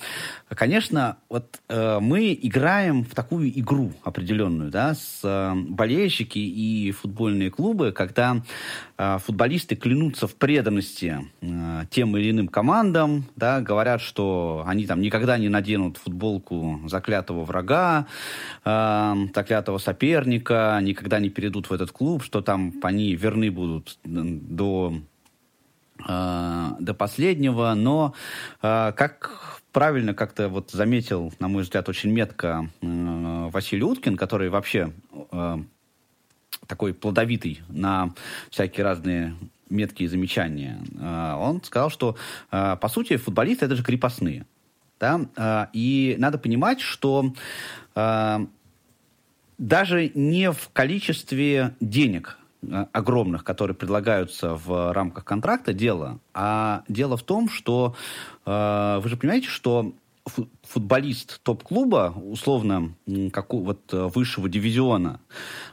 конечно, 0.48 1.18
вот 1.28 1.60
э, 1.68 1.98
мы 2.00 2.38
играем 2.40 3.04
в 3.04 3.14
такую 3.14 3.58
игру 3.58 3.92
определенную, 4.02 4.70
да, 4.70 4.94
с 4.94 5.20
э, 5.22 5.54
болельщики 5.54 6.38
и 6.38 6.90
футбольные 6.92 7.50
клубы, 7.50 7.92
когда 7.92 8.42
э, 8.96 9.18
футболисты 9.18 9.76
клянутся 9.76 10.26
в 10.26 10.34
преданности 10.36 11.18
э, 11.40 11.82
тем 11.90 12.16
или 12.16 12.30
иным 12.30 12.48
командам, 12.48 13.24
да, 13.36 13.60
говорят, 13.60 14.00
что 14.00 14.64
они 14.66 14.86
там 14.86 15.00
никогда 15.00 15.38
не 15.38 15.48
наденут 15.48 15.98
футболку 15.98 16.80
заклятого 16.86 17.44
врага, 17.44 18.06
э, 18.64 19.14
заклятого 19.34 19.78
соперника, 19.78 20.78
никогда 20.82 21.18
не 21.18 21.30
перейдут 21.30 21.68
в 21.68 21.72
этот 21.72 21.92
клуб, 21.92 22.22
что 22.22 22.40
там 22.40 22.72
они 22.82 23.14
верны 23.14 23.50
будут 23.50 23.98
до 24.04 24.93
до 25.98 26.94
последнего, 26.98 27.72
но 27.74 28.14
э, 28.62 28.92
как 28.96 29.60
правильно 29.72 30.12
как-то 30.12 30.48
вот 30.48 30.70
заметил, 30.70 31.32
на 31.38 31.48
мой 31.48 31.62
взгляд, 31.62 31.88
очень 31.88 32.10
метко 32.10 32.68
э, 32.80 33.48
Василий 33.52 33.84
Уткин, 33.84 34.16
который 34.16 34.48
вообще 34.48 34.92
такой 36.66 36.94
плодовитый 36.94 37.60
на 37.68 38.14
всякие 38.50 38.84
разные 38.84 39.36
меткие 39.68 40.08
замечания, 40.08 40.80
он 41.38 41.62
сказал, 41.62 41.90
что 41.90 42.16
по 42.50 42.88
сути 42.88 43.16
футболисты 43.18 43.66
это 43.66 43.76
же 43.76 43.82
крепостные. 43.82 44.46
Да? 44.98 45.68
И 45.74 46.16
надо 46.18 46.38
понимать, 46.38 46.80
что 46.80 47.34
даже 49.58 50.12
не 50.14 50.52
в 50.52 50.70
количестве 50.72 51.74
денег 51.80 52.38
Э, 52.43 52.43
огромных, 52.92 53.44
которые 53.44 53.76
предлагаются 53.76 54.54
в 54.54 54.92
рамках 54.92 55.24
контракта, 55.24 55.72
дело. 55.72 56.20
А 56.32 56.82
дело 56.88 57.16
в 57.16 57.22
том, 57.22 57.48
что 57.48 57.94
э, 58.46 59.00
вы 59.02 59.08
же 59.08 59.16
понимаете, 59.16 59.48
что 59.48 59.94
футболист 60.62 61.40
топ-клуба, 61.42 62.14
условно, 62.16 62.94
как 63.30 63.52
вот 63.52 63.92
э, 63.92 64.08
высшего 64.14 64.48
дивизиона 64.48 65.20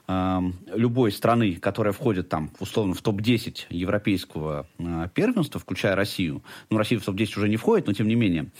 э, 0.08 0.40
любой 0.76 1.14
страны, 1.14 1.56
которая 1.56 1.94
входит 1.94 2.28
там, 2.28 2.52
условно, 2.60 2.94
в 2.94 3.02
топ-10 3.02 3.68
европейского 3.70 4.68
э, 4.78 5.08
первенства, 5.14 5.60
включая 5.60 5.96
Россию, 5.96 6.44
ну, 6.70 6.78
Россия 6.78 7.00
в 7.00 7.06
топ-10 7.06 7.38
уже 7.38 7.50
не 7.50 7.56
входит, 7.56 7.88
но 7.88 7.94
тем 7.94 8.10
не 8.10 8.16
менее, 8.16 8.52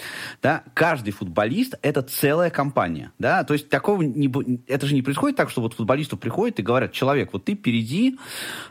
да, 0.42 0.64
каждый 0.74 1.12
футболист– 1.12 1.76
это 1.82 2.02
целая 2.02 2.50
компания, 2.50 3.12
да, 3.20 3.44
то 3.44 3.54
есть 3.54 3.68
такого 3.68 4.02
не, 4.02 4.32
это 4.68 4.86
же 4.86 4.96
не 4.96 5.02
происходит 5.02 5.36
так, 5.36 5.50
что 5.50 5.62
вот 5.62 5.74
футболисту 5.74 6.16
приходят 6.16 6.58
и 6.60 6.64
говорят, 6.64 6.94
человек, 6.94 7.34
вот 7.34 7.44
ты 7.44 7.56
впереди, 7.56 8.18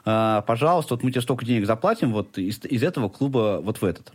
э, 0.06 0.42
пожалуйста, 0.46 0.94
вот 0.94 1.04
мы 1.04 1.10
тебе 1.10 1.20
столько 1.20 1.44
денег 1.44 1.66
заплатим 1.66 2.12
вот 2.12 2.38
из, 2.38 2.64
из 2.64 2.82
этого 2.82 3.10
клуба 3.10 3.60
вот 3.62 3.82
в 3.82 3.84
этот. 3.84 4.12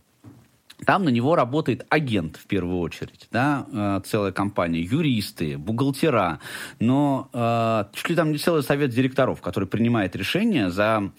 Там 0.84 1.06
на 1.06 1.10
него 1.10 1.36
работает 1.36 1.86
агент 1.90 2.36
в 2.36 2.48
первую 2.48 2.80
очередь, 2.80 3.28
да, 3.32 3.66
э, 3.72 4.02
целая 4.06 4.32
компания, 4.34 4.82
юристы, 4.82 5.58
бухгалтера, 5.58 6.40
но 6.80 7.30
э, 7.32 7.86
чуть 7.94 8.10
ли 8.10 8.16
там 8.16 8.32
не 8.32 8.38
целый 8.38 8.62
совет 8.62 8.90
директоров, 8.90 9.42
который 9.42 9.70
принимает 9.70 10.16
решения 10.18 10.70
за 10.70 11.12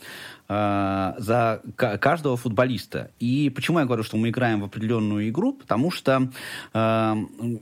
э, 0.48 1.12
за 1.16 1.62
каждого 1.76 2.36
футболиста. 2.36 3.10
И 3.18 3.50
почему 3.50 3.78
я 3.78 3.86
говорю, 3.86 4.02
что 4.02 4.18
мы 4.18 4.28
играем 4.28 4.60
в 4.60 4.64
определенную 4.64 5.28
игру? 5.30 5.54
Потому 5.54 5.90
что 5.90 6.30
э, 6.74 7.14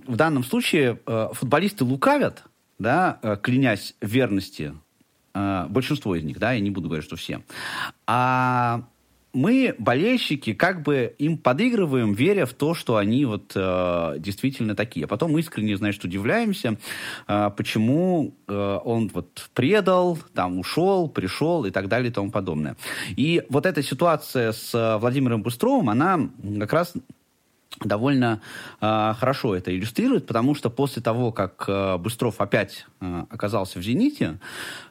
в 0.06 0.16
данном 0.16 0.42
случае 0.42 0.98
э, 1.06 1.28
футболисты 1.32 1.84
лукавят, 1.84 2.42
да, 2.80 3.18
э, 3.22 3.36
клянясь 3.40 3.94
верности, 4.00 4.74
э, 5.32 5.66
большинство 5.68 6.16
из 6.16 6.24
них, 6.24 6.40
да, 6.40 6.52
я 6.52 6.60
не 6.60 6.70
буду 6.70 6.88
говорить, 6.88 7.06
что 7.06 7.14
все. 7.14 7.42
А 8.06 8.82
мы, 9.34 9.74
болельщики, 9.78 10.54
как 10.54 10.82
бы 10.82 11.14
им 11.18 11.36
подыгрываем, 11.36 12.14
веря 12.14 12.46
в 12.46 12.54
то, 12.54 12.74
что 12.74 12.96
они 12.96 13.24
вот 13.24 13.52
э, 13.54 14.14
действительно 14.18 14.74
такие. 14.74 15.04
А 15.04 15.08
потом 15.08 15.36
искренне, 15.38 15.76
значит, 15.76 16.04
удивляемся, 16.04 16.78
э, 17.26 17.50
почему 17.56 18.34
э, 18.46 18.78
он 18.84 19.10
вот 19.12 19.50
предал, 19.52 20.18
там 20.34 20.58
ушел, 20.58 21.08
пришел 21.08 21.64
и 21.64 21.70
так 21.70 21.88
далее 21.88 22.10
и 22.10 22.12
тому 22.12 22.30
подобное. 22.30 22.76
И 23.16 23.42
вот 23.48 23.66
эта 23.66 23.82
ситуация 23.82 24.52
с 24.52 24.74
э, 24.74 24.98
Владимиром 24.98 25.42
Быстровым, 25.42 25.90
она 25.90 26.20
как 26.60 26.72
раз 26.72 26.94
довольно 27.80 28.40
э, 28.80 29.14
хорошо 29.18 29.54
это 29.54 29.74
иллюстрирует, 29.74 30.26
потому 30.26 30.54
что 30.54 30.70
после 30.70 31.02
того, 31.02 31.32
как 31.32 31.64
э, 31.66 31.96
Быстров 31.98 32.40
опять 32.40 32.86
э, 33.00 33.24
оказался 33.30 33.78
в 33.78 33.82
«Зените», 33.82 34.38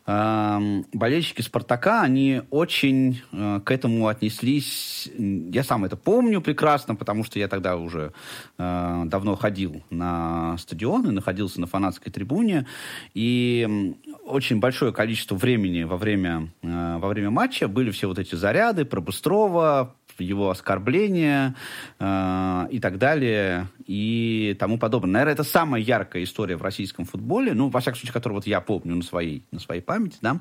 э, 0.06 0.84
болельщики 0.94 1.42
«Спартака», 1.42 2.02
они 2.02 2.42
очень 2.50 3.22
э, 3.32 3.62
к 3.64 3.72
этому 3.72 4.08
отнеслись, 4.08 5.10
я 5.18 5.64
сам 5.64 5.86
это 5.86 5.96
помню 5.96 6.42
прекрасно, 6.42 6.96
потому 6.96 7.24
что 7.24 7.40
я 7.40 7.48
тогда 7.48 7.78
уже 7.78 8.14
э, 8.58 9.04
давно 9.06 9.36
ходил 9.36 9.82
на 9.90 10.58
стадион 10.58 11.08
и 11.08 11.12
находился 11.12 11.62
на 11.62 11.68
фанатской 11.68 12.12
трибуне, 12.12 12.68
и 13.14 13.96
очень 14.26 14.60
большое 14.60 14.92
количество 14.92 15.36
времени 15.36 15.84
во 15.84 15.98
время, 15.98 16.50
э, 16.62 16.98
во 17.00 17.08
время 17.08 17.30
матча 17.30 17.68
были 17.68 17.92
все 17.92 18.08
вот 18.08 18.20
эти 18.20 18.36
заряды 18.36 18.86
про 18.86 19.00
Быстрова, 19.00 19.96
его 20.20 20.50
оскорбления 20.50 21.56
э, 22.00 22.68
и 22.72 22.80
так 22.80 22.98
далее 22.98 23.68
и 23.86 24.56
тому 24.60 24.78
подобное. 24.78 25.12
Наверное, 25.12 25.34
это 25.34 25.44
самая 25.44 25.82
яркая 25.82 26.24
история 26.24 26.56
в 26.58 26.62
российском 26.62 27.06
футболе, 27.06 27.54
ну, 27.54 27.70
во 27.70 27.80
всяком 27.80 27.98
случае, 27.98 28.14
которую 28.14 28.38
вот 28.38 28.48
я 28.48 28.62
помню 28.62 28.96
на 28.96 29.04
своей, 29.04 29.44
на 29.52 29.60
своей 29.60 29.82
памяти, 29.82 30.18
да, 30.22 30.40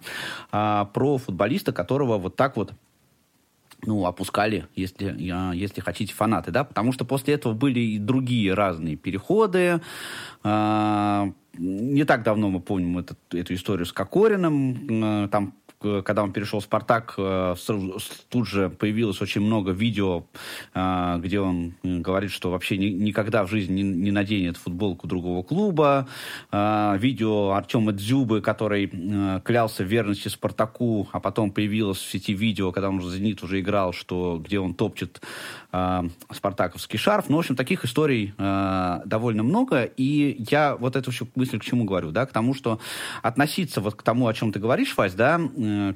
э, 0.53 0.87
про 0.93 1.19
футболиста, 1.19 1.73
которого 1.73 2.19
вот 2.19 2.37
так 2.37 2.57
вот 2.57 2.73
ну, 3.85 4.07
опускали, 4.07 4.67
если, 4.77 5.15
если 5.57 5.81
хотите, 5.81 6.15
фанаты, 6.15 6.53
да, 6.53 6.63
потому 6.63 6.93
что 6.93 7.05
после 7.05 7.35
этого 7.35 7.53
были 7.53 7.81
и 7.81 7.99
другие 7.99 8.55
разные 8.55 8.97
переходы. 8.97 9.81
Э, 10.45 11.33
не 11.59 12.05
так 12.05 12.23
давно 12.23 12.49
мы 12.49 12.61
помним 12.61 12.99
этот, 12.99 13.19
эту 13.33 13.55
историю 13.55 13.87
с 13.87 13.93
Кокориным, 13.93 15.25
э, 15.25 15.29
там 15.29 15.55
когда 16.05 16.23
он 16.23 16.33
перешел 16.33 16.61
в 16.61 16.65
«Спартак», 16.65 17.15
э, 17.19 17.55
тут 18.29 18.49
же 18.49 18.71
появилось 18.71 19.21
очень 19.21 19.41
много 19.41 19.73
видео, 19.73 20.25
э, 20.75 21.19
где 21.19 21.41
он 21.41 21.75
говорит, 21.83 22.31
что 22.31 22.51
вообще 22.51 22.79
никогда 22.79 23.45
в 23.45 23.51
жизни 23.51 23.83
не 23.83 24.11
наденет 24.11 24.57
футболку 24.57 25.07
другого 25.07 25.43
клуба. 25.43 26.09
Э, 26.51 26.97
видео 26.99 27.51
Артема 27.51 27.93
Дзюбы, 27.93 28.41
который 28.41 28.89
клялся 29.45 29.85
в 29.85 29.87
верности 29.87 30.29
«Спартаку», 30.29 31.09
а 31.13 31.21
потом 31.21 31.51
появилось 31.51 31.99
в 31.99 32.11
сети 32.11 32.33
видео, 32.33 32.73
когда 32.73 32.89
он 32.89 32.99
уже 32.99 33.11
«Зенит» 33.11 33.43
уже 33.43 33.61
играл, 33.61 33.93
что, 33.93 34.41
где 34.43 34.59
он 34.59 34.75
топчет 34.75 35.21
спартаковский 35.71 36.99
шарф. 36.99 37.31
Ну, 37.31 37.37
в 37.37 37.41
общем, 37.41 37.57
таких 37.57 37.85
историй 37.85 38.35
довольно 38.37 39.43
много. 39.43 39.85
И 39.85 40.37
я 40.51 40.77
вот 40.77 40.97
эту 40.97 41.11
мысль 41.35 41.59
к 41.59 41.65
чему 41.65 41.85
говорю, 41.85 42.11
да, 42.11 42.27
к 42.27 42.33
тому, 42.33 42.55
что 42.55 42.81
относиться 43.23 43.81
вот 43.81 43.95
к 43.95 44.03
тому, 44.03 44.27
о 44.27 44.35
чем 44.35 44.53
ты 44.53 44.61
говоришь, 44.61 44.97
Вась, 44.97 45.15
да, 45.15 45.41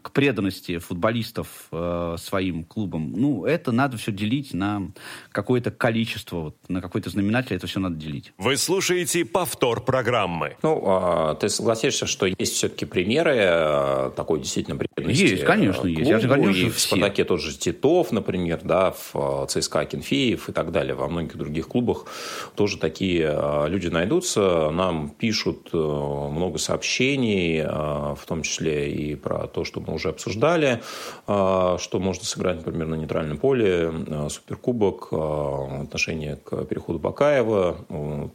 к 0.03 0.11
преданности 0.13 0.79
футболистов 0.79 1.69
э, 1.73 2.17
своим 2.19 2.65
клубам, 2.65 3.13
ну, 3.13 3.45
это 3.45 3.73
надо 3.73 3.97
все 3.97 4.13
делить 4.13 4.55
на 4.55 4.91
какое-то 5.33 5.71
количество, 5.71 6.37
вот, 6.37 6.57
на 6.69 6.81
какой-то 6.81 7.11
знаменатель, 7.11 7.57
это 7.57 7.67
все 7.67 7.81
надо 7.81 7.97
делить. 7.97 8.33
Вы 8.39 8.57
слушаете 8.57 9.25
повтор 9.25 9.85
программы. 9.85 10.57
Ну, 10.63 10.83
а, 10.87 11.35
ты 11.35 11.49
согласишься, 11.49 12.07
что 12.07 12.27
есть 12.27 12.55
все-таки 12.55 12.85
примеры 12.85 13.37
э, 13.37 14.11
такой 14.17 14.41
действительно 14.41 14.77
преданности 14.77 15.23
Есть, 15.23 15.45
конечно, 15.45 15.83
клубу, 15.83 15.99
есть. 15.99 16.11
Я 16.11 16.19
же 16.19 16.29
говорю, 16.29 16.51
и 16.51 16.69
в 16.71 16.79
«Спартаке» 16.79 17.25
тот 17.25 17.41
же 17.41 17.57
Титов, 17.57 18.13
например, 18.13 18.61
да, 18.63 18.95
в 19.13 19.47
ЦСКА 19.49 19.85
Кенфеев 19.85 20.49
и 20.49 20.53
так 20.53 20.73
далее. 20.73 20.95
Во 20.95 21.09
многих 21.09 21.37
других 21.37 21.69
клубах 21.69 22.07
тоже 22.55 22.79
такие 22.79 23.67
люди 23.69 23.89
найдутся. 23.89 24.71
Нам 24.71 25.11
пишут 25.11 25.73
много 25.73 26.59
сообщений, 26.59 27.63
в 27.63 28.21
том 28.27 28.43
числе 28.43 28.93
и 28.93 29.15
про 29.15 29.47
то, 29.47 29.65
что 29.67 29.81
мы 29.81 29.93
уже 29.93 30.09
обсуждали, 30.09 30.81
а, 31.27 31.77
что 31.79 31.99
можно 31.99 32.25
сыграть, 32.25 32.57
например, 32.57 32.87
на 32.87 32.95
нейтральном 32.95 33.37
поле, 33.37 33.93
а, 34.09 34.29
суперкубок, 34.31 35.09
а, 35.11 35.83
отношение 35.83 36.37
к 36.37 36.65
переходу 36.65 36.99
Бакаева, 36.99 37.77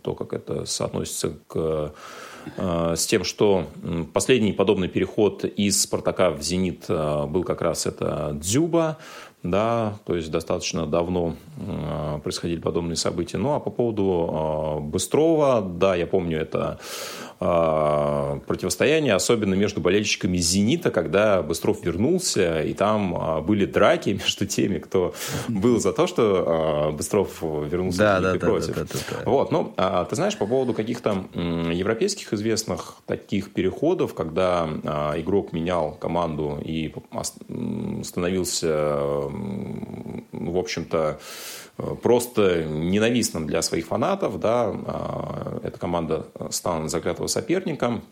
то, 0.01 0.13
как 0.13 0.33
это 0.33 0.65
соотносится 0.65 1.33
к 1.47 1.93
с 2.57 3.05
тем, 3.05 3.23
что 3.23 3.67
последний 4.13 4.51
подобный 4.51 4.87
переход 4.87 5.45
из 5.45 5.79
«Спартака» 5.79 6.31
в 6.31 6.41
«Зенит» 6.41 6.85
был 6.87 7.43
как 7.43 7.61
раз 7.61 7.85
это 7.85 8.31
Дзюба, 8.33 8.97
да, 9.43 9.99
то 10.05 10.15
есть 10.15 10.31
достаточно 10.31 10.87
давно 10.87 11.35
происходили 12.23 12.59
подобные 12.59 12.95
события. 12.95 13.37
Ну, 13.37 13.53
а 13.53 13.59
по 13.59 13.69
поводу 13.69 14.79
Быстрова, 14.81 15.61
да, 15.61 15.93
я 15.93 16.07
помню 16.07 16.39
это 16.39 16.79
противостояние, 17.41 19.15
особенно 19.15 19.55
между 19.55 19.81
болельщиками 19.81 20.37
«Зенита», 20.37 20.91
когда 20.91 21.41
Быстров 21.41 21.83
вернулся, 21.83 22.61
и 22.61 22.73
там 22.73 23.43
были 23.45 23.65
драки 23.65 24.09
между 24.23 24.45
теми, 24.45 24.77
кто 24.77 25.15
был 25.47 25.79
за 25.79 25.91
то, 25.91 26.05
что 26.05 26.93
Быстров 26.95 27.41
вернулся 27.41 27.97
да, 27.97 28.19
да, 28.19 28.35
против. 28.35 28.75
Да, 28.75 28.83
да, 28.83 28.87
да, 28.93 28.99
да. 29.23 29.29
Вот, 29.29 29.51
ну, 29.51 29.73
а, 29.77 30.05
ты 30.05 30.15
знаешь, 30.15 30.37
по 30.37 30.45
поводу 30.45 30.73
каких-то 30.73 31.25
европейских 31.33 32.31
известных 32.33 32.97
таких 33.07 33.51
переходов, 33.53 34.13
когда 34.13 34.69
игрок 35.15 35.51
менял 35.51 35.93
команду 35.93 36.61
и 36.63 36.93
становился 38.03 39.29
в 40.31 40.57
общем-то, 40.57 41.19
просто 42.01 42.63
ненавистным 42.65 43.47
для 43.47 43.61
своих 43.61 43.87
фанатов. 43.87 44.39
Да, 44.39 44.71
а, 44.71 45.59
эта 45.63 45.77
команда 45.79 46.27
стала 46.49 46.87
заклятого 46.87 47.27
соперником. 47.27 48.03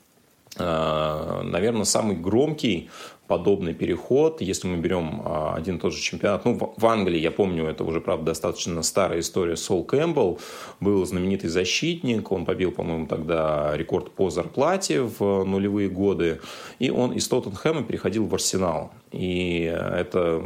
А, 0.58 1.42
наверное, 1.44 1.86
самый 1.86 2.16
громкий 2.16 2.90
подобный 3.30 3.76
переход, 3.76 4.42
если 4.42 4.68
мы 4.68 4.78
берем 4.78 5.22
а, 5.24 5.54
один 5.56 5.78
и 5.78 5.80
тот 5.80 5.94
же 5.94 6.02
чемпионат. 6.02 6.46
Ну, 6.46 6.74
в 6.76 6.86
Англии, 6.88 7.20
я 7.20 7.30
помню, 7.30 7.66
это 7.68 7.84
уже, 7.84 8.02
правда, 8.02 8.26
достаточно 8.26 8.82
старая 8.82 9.20
история. 9.20 9.56
Сол 9.56 9.84
Кэмпбелл 9.84 10.40
был 10.80 11.06
знаменитый 11.06 11.48
защитник, 11.48 12.32
он 12.32 12.44
побил, 12.44 12.72
по-моему, 12.72 13.06
тогда 13.06 13.78
рекорд 13.78 14.12
по 14.12 14.32
зарплате 14.32 15.04
в 15.04 15.44
нулевые 15.44 15.90
годы, 15.90 16.42
и 16.80 16.90
он 16.90 17.12
из 17.12 17.28
Тоттенхэма 17.28 17.84
переходил 17.84 18.26
в 18.26 18.34
Арсенал. 18.34 18.92
И 19.12 19.62
это 19.62 20.44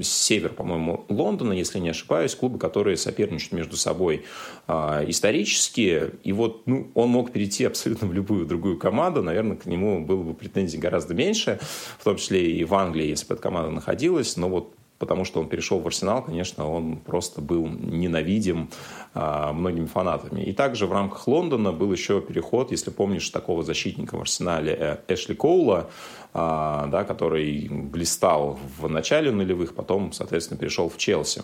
север, 0.00 0.50
по-моему, 0.50 1.04
Лондона, 1.08 1.52
если 1.52 1.78
не 1.78 1.90
ошибаюсь, 1.90 2.34
клубы, 2.34 2.58
которые 2.58 2.96
соперничают 2.96 3.52
между 3.52 3.76
собой 3.76 4.24
э, 4.68 5.04
исторически. 5.08 6.10
И 6.22 6.32
вот 6.32 6.66
ну, 6.66 6.88
он 6.94 7.10
мог 7.10 7.32
перейти 7.32 7.64
абсолютно 7.64 8.06
в 8.06 8.12
любую 8.12 8.46
другую 8.46 8.78
команду. 8.78 9.22
Наверное, 9.22 9.56
к 9.56 9.66
нему 9.66 10.04
было 10.04 10.22
бы 10.22 10.34
претензий 10.34 10.78
гораздо 10.78 11.14
меньше, 11.14 11.35
в 11.44 12.04
том 12.04 12.16
числе 12.16 12.50
и 12.50 12.64
в 12.64 12.74
Англии, 12.74 13.08
если 13.08 13.26
бы 13.26 13.34
эта 13.34 13.42
команда 13.42 13.70
находилась. 13.70 14.36
Но 14.36 14.48
вот 14.48 14.72
потому 14.98 15.24
что 15.24 15.40
он 15.40 15.48
перешел 15.48 15.78
в 15.80 15.86
Арсенал, 15.86 16.22
конечно, 16.22 16.68
он 16.70 16.96
просто 16.96 17.40
был 17.40 17.66
ненавидим 17.66 18.70
а, 19.14 19.52
многими 19.52 19.86
фанатами. 19.86 20.42
И 20.42 20.52
также 20.52 20.86
в 20.86 20.92
рамках 20.92 21.26
Лондона 21.26 21.72
был 21.72 21.92
еще 21.92 22.20
переход, 22.20 22.70
если 22.70 22.90
помнишь, 22.90 23.28
такого 23.30 23.62
защитника 23.62 24.16
в 24.16 24.20
Арсенале 24.20 24.76
э, 24.78 24.96
Эшли 25.08 25.34
Коула, 25.34 25.90
а, 26.32 26.86
да, 26.86 27.04
который 27.04 27.68
блистал 27.68 28.58
в 28.78 28.88
начале 28.88 29.30
нулевых, 29.30 29.74
потом, 29.74 30.12
соответственно, 30.12 30.58
перешел 30.58 30.88
в 30.88 30.96
Челси. 30.96 31.42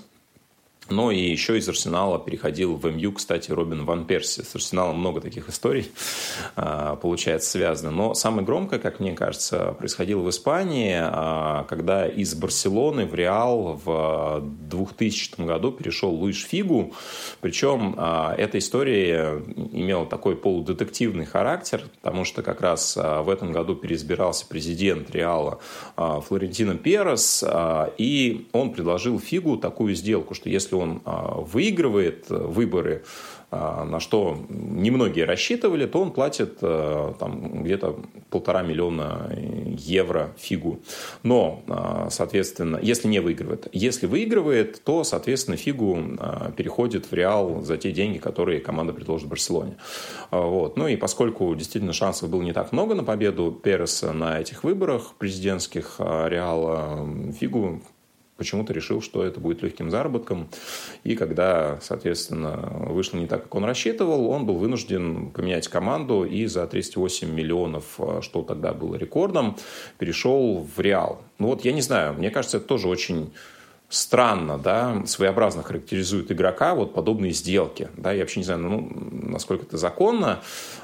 Но 0.90 1.10
и 1.10 1.20
еще 1.20 1.58
из 1.58 1.68
Арсенала 1.68 2.18
переходил 2.18 2.74
в 2.74 2.90
МЮ, 2.90 3.12
кстати, 3.12 3.50
Робин 3.50 3.84
Ван 3.84 4.04
Перси. 4.04 4.42
С 4.42 4.54
Арсеналом 4.54 4.98
много 4.98 5.20
таких 5.20 5.48
историй, 5.48 5.90
а, 6.56 6.96
получается, 6.96 7.50
связано. 7.50 7.90
Но 7.90 8.14
самое 8.14 8.44
громкое, 8.44 8.78
как 8.78 9.00
мне 9.00 9.12
кажется, 9.12 9.74
происходило 9.78 10.20
в 10.20 10.30
Испании, 10.30 10.96
а, 11.00 11.64
когда 11.68 12.06
из 12.06 12.34
Барселоны 12.34 13.06
в 13.06 13.14
Реал 13.14 13.80
в 13.84 14.42
2000 14.42 15.46
году 15.46 15.72
перешел 15.72 16.10
Луиш 16.10 16.44
Фигу. 16.44 16.92
Причем 17.40 17.94
а, 17.96 18.34
эта 18.36 18.58
история 18.58 19.42
имела 19.56 20.06
такой 20.06 20.36
полудетективный 20.36 21.26
характер, 21.26 21.84
потому 22.00 22.24
что 22.24 22.42
как 22.42 22.60
раз 22.60 22.96
в 22.96 23.30
этом 23.30 23.52
году 23.52 23.76
переизбирался 23.76 24.46
президент 24.46 25.10
Реала 25.10 25.60
Флорентино 25.96 26.76
Перес, 26.76 27.44
и 27.98 28.48
он 28.52 28.72
предложил 28.72 29.18
Фигу 29.18 29.56
такую 29.56 29.94
сделку, 29.94 30.34
что 30.34 30.48
если 30.48 30.71
он 30.78 30.92
он 30.92 31.02
а, 31.04 31.40
выигрывает 31.40 32.28
выборы, 32.28 33.04
а, 33.50 33.84
на 33.84 34.00
что 34.00 34.38
немногие 34.48 35.24
рассчитывали, 35.24 35.86
то 35.86 36.00
он 36.00 36.12
платит 36.12 36.58
а, 36.62 37.14
там, 37.18 37.62
где-то 37.62 37.96
полтора 38.30 38.62
миллиона 38.62 39.30
евро 39.76 40.32
фигу. 40.38 40.80
Но, 41.22 41.62
соответственно, 42.10 42.78
если 42.80 43.08
не 43.08 43.20
выигрывает. 43.20 43.68
Если 43.72 44.06
выигрывает, 44.06 44.82
то, 44.84 45.04
соответственно, 45.04 45.56
фигу 45.56 45.98
переходит 46.56 47.10
в 47.10 47.14
Реал 47.14 47.60
за 47.60 47.76
те 47.76 47.92
деньги, 47.92 48.18
которые 48.18 48.60
команда 48.60 48.94
предложит 48.94 49.28
Барселоне. 49.28 49.76
Вот. 50.30 50.76
Ну 50.78 50.88
и 50.88 50.96
поскольку 50.96 51.54
действительно 51.54 51.92
шансов 51.92 52.30
было 52.30 52.42
не 52.42 52.54
так 52.54 52.72
много 52.72 52.94
на 52.94 53.04
победу 53.04 53.52
Переса 53.52 54.12
на 54.12 54.40
этих 54.40 54.64
выборах 54.64 55.12
президентских 55.18 55.96
Реала, 55.98 57.06
фигу 57.38 57.82
почему-то 58.36 58.72
решил, 58.72 59.00
что 59.02 59.24
это 59.24 59.40
будет 59.40 59.62
легким 59.62 59.90
заработком. 59.90 60.48
И 61.04 61.14
когда, 61.14 61.78
соответственно, 61.80 62.72
вышло 62.88 63.18
не 63.18 63.26
так, 63.26 63.44
как 63.44 63.54
он 63.54 63.64
рассчитывал, 63.64 64.28
он 64.30 64.46
был 64.46 64.56
вынужден 64.56 65.30
поменять 65.30 65.68
команду 65.68 66.24
и 66.24 66.46
за 66.46 66.66
38 66.66 67.30
миллионов, 67.30 67.98
что 68.20 68.42
тогда 68.42 68.72
было 68.72 68.96
рекордом, 68.96 69.56
перешел 69.98 70.66
в 70.76 70.80
Реал. 70.80 71.22
Ну 71.38 71.48
вот, 71.48 71.64
я 71.64 71.72
не 71.72 71.82
знаю, 71.82 72.14
мне 72.14 72.30
кажется, 72.30 72.56
это 72.56 72.66
тоже 72.66 72.88
очень 72.88 73.32
странно, 73.88 74.56
да, 74.56 75.02
своеобразно 75.04 75.62
характеризует 75.62 76.32
игрока 76.32 76.74
вот 76.74 76.94
подобные 76.94 77.32
сделки. 77.32 77.90
Да, 77.98 78.10
я 78.12 78.20
вообще 78.20 78.40
не 78.40 78.44
знаю, 78.44 78.60
ну, 78.60 78.90
насколько 79.12 79.66
это 79.66 79.76
законно, 79.76 80.40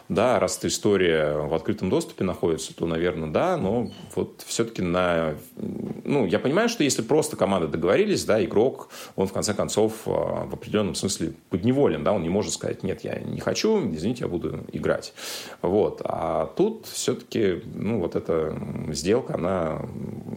да, 0.08 0.40
раз 0.40 0.56
эта 0.58 0.68
история 0.68 1.34
в 1.34 1.54
открытом 1.54 1.90
доступе 1.90 2.24
находится, 2.24 2.74
то, 2.74 2.86
наверное, 2.86 3.28
да, 3.28 3.56
но 3.58 3.90
вот 4.14 4.42
все-таки 4.46 4.80
на... 4.80 5.34
Ну, 5.56 6.24
я 6.26 6.38
понимаю, 6.38 6.70
что 6.70 6.82
если 6.82 7.02
просто 7.02 7.36
команды 7.36 7.68
договорились, 7.68 8.24
да, 8.24 8.42
игрок, 8.42 8.88
он 9.16 9.26
в 9.26 9.32
конце 9.32 9.52
концов 9.52 9.92
а, 10.06 10.46
в 10.46 10.54
определенном 10.54 10.94
смысле 10.94 11.34
подневолен, 11.50 12.04
да, 12.04 12.12
он 12.12 12.22
не 12.22 12.30
может 12.30 12.54
сказать, 12.54 12.82
нет, 12.82 13.04
я 13.04 13.18
не 13.18 13.40
хочу, 13.40 13.78
извините, 13.92 14.24
я 14.24 14.28
буду 14.28 14.60
играть. 14.72 15.12
Вот. 15.60 16.00
А 16.04 16.46
тут 16.56 16.86
все-таки, 16.86 17.62
ну, 17.74 18.00
вот 18.00 18.16
эта 18.16 18.58
сделка, 18.88 19.34
она 19.34 19.82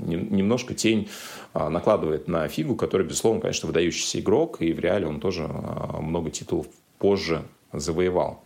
немножко 0.05 0.73
тень 0.73 1.07
а, 1.53 1.69
накладывает 1.69 2.27
на 2.27 2.45
Фигу, 2.49 2.75
который, 2.75 3.07
безусловно, 3.07 3.39
конечно, 3.39 3.67
выдающийся 3.67 4.19
игрок, 4.19 4.61
и 4.61 4.73
в 4.73 4.79
реале 4.79 5.07
он 5.07 5.21
тоже 5.21 5.47
а, 5.47 6.01
много 6.01 6.29
титулов 6.29 6.67
позже 6.97 7.43
завоевал. 7.71 8.43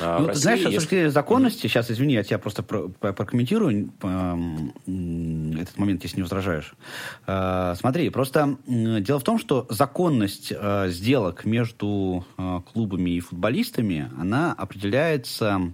А 0.00 0.18
ну, 0.18 0.28
России 0.28 0.42
знаешь, 0.42 0.60
есть... 0.60 0.72
с 0.72 0.74
точки 0.82 1.08
законности, 1.08 1.66
сейчас, 1.66 1.90
извини, 1.90 2.14
я 2.14 2.22
тебя 2.22 2.38
просто 2.38 2.62
про 2.62 2.88
прокомментирую 2.88 3.92
этот 4.02 5.78
момент, 5.78 6.02
если 6.02 6.16
не 6.16 6.22
возражаешь. 6.22 6.74
А, 7.26 7.74
смотри, 7.74 8.08
просто 8.10 8.56
дело 8.66 9.18
в 9.18 9.24
том, 9.24 9.38
что 9.38 9.66
законность 9.68 10.52
а, 10.54 10.88
сделок 10.88 11.44
между 11.44 12.24
клубами 12.72 13.10
и 13.10 13.20
футболистами, 13.20 14.10
она 14.18 14.52
определяется, 14.52 15.72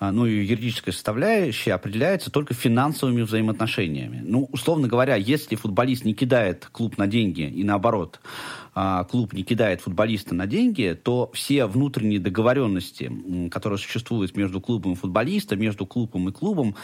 ну, 0.00 0.24
юридическая 0.24 0.92
составляющая 0.92 1.74
определяется 1.74 2.30
только 2.30 2.54
финансовыми 2.54 3.22
взаимоотношениями. 3.22 4.22
Ну, 4.24 4.48
условно 4.52 4.88
говоря, 4.88 5.16
если 5.16 5.56
футболист 5.56 6.04
не 6.04 6.14
кидает 6.14 6.68
клуб 6.72 6.98
на 6.98 7.06
деньги 7.06 7.42
и 7.42 7.64
наоборот, 7.64 8.20
а, 8.74 9.04
клуб 9.04 9.32
не 9.32 9.42
кидает 9.42 9.80
футболиста 9.80 10.34
на 10.34 10.46
деньги, 10.46 10.98
то 11.00 11.30
все 11.34 11.66
внутренние 11.66 12.20
договоренности, 12.20 13.12
которые 13.50 13.78
существуют 13.78 14.36
между 14.36 14.60
клубом 14.60 14.92
и 14.92 14.96
футболистом, 14.96 15.60
между 15.60 15.86
клубом 15.86 16.28
и 16.28 16.32
клубом, 16.32 16.74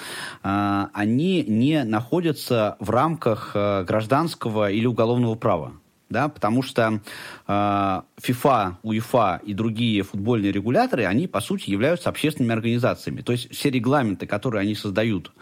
а, 0.43 0.91
они 0.93 1.43
не 1.43 1.85
находятся 1.85 2.77
в 2.81 2.91
рамках 2.91 3.53
а, 3.55 3.85
гражданского 3.85 4.71
или 4.71 4.87
уголовного 4.87 5.35
права 5.35 5.73
да, 6.11 6.29
потому 6.29 6.63
что 6.63 7.01
э, 7.47 7.51
FIFA, 7.51 8.75
УЕФА 8.83 9.41
и 9.45 9.55
другие 9.55 10.03
футбольные 10.03 10.53
регуляторы, 10.53 11.05
они, 11.05 11.27
по 11.27 11.41
сути, 11.41 11.71
являются 11.71 12.09
общественными 12.09 12.55
организациями. 12.55 13.21
То 13.21 13.33
есть 13.33 13.51
все 13.55 13.71
регламенты, 13.71 14.27
которые 14.27 14.63
они 14.63 14.75
создают 14.75 15.33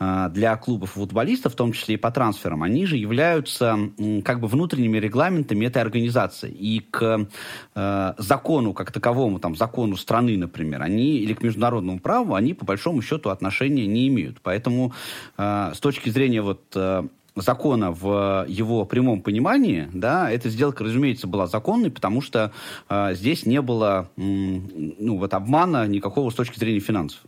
э, 0.00 0.28
для 0.32 0.56
клубов 0.56 0.92
футболистов, 0.92 1.52
в 1.52 1.56
том 1.56 1.72
числе 1.72 1.94
и 1.94 1.98
по 1.98 2.10
трансферам, 2.10 2.62
они 2.62 2.86
же 2.86 2.96
являются 2.96 3.78
э, 3.98 4.22
как 4.22 4.40
бы 4.40 4.48
внутренними 4.48 4.98
регламентами 4.98 5.66
этой 5.66 5.82
организации. 5.82 6.50
И 6.50 6.80
к 6.80 7.28
э, 7.74 8.14
закону 8.16 8.72
как 8.72 8.92
таковому, 8.92 9.38
там, 9.38 9.54
закону 9.54 9.96
страны, 9.96 10.36
например, 10.38 10.82
они, 10.82 11.18
или 11.18 11.34
к 11.34 11.42
международному 11.42 12.00
праву, 12.00 12.34
они, 12.34 12.54
по 12.54 12.64
большому 12.64 13.02
счету, 13.02 13.28
отношения 13.28 13.86
не 13.86 14.08
имеют. 14.08 14.38
Поэтому 14.42 14.94
э, 15.36 15.72
с 15.74 15.80
точки 15.80 16.08
зрения 16.08 16.40
вот... 16.40 16.62
Э, 16.74 17.06
закона 17.36 17.92
в 17.92 18.46
его 18.48 18.84
прямом 18.84 19.20
понимании, 19.20 19.88
да, 19.92 20.30
эта 20.30 20.48
сделка, 20.48 20.84
разумеется, 20.84 21.26
была 21.26 21.46
законной, 21.46 21.90
потому 21.90 22.20
что 22.20 22.52
э, 22.88 23.14
здесь 23.14 23.46
не 23.46 23.60
было, 23.60 24.08
ну, 24.16 25.18
вот 25.18 25.34
обмана 25.34 25.86
никакого 25.86 26.30
с 26.30 26.34
точки 26.34 26.58
зрения 26.58 26.80
финансов. 26.80 27.20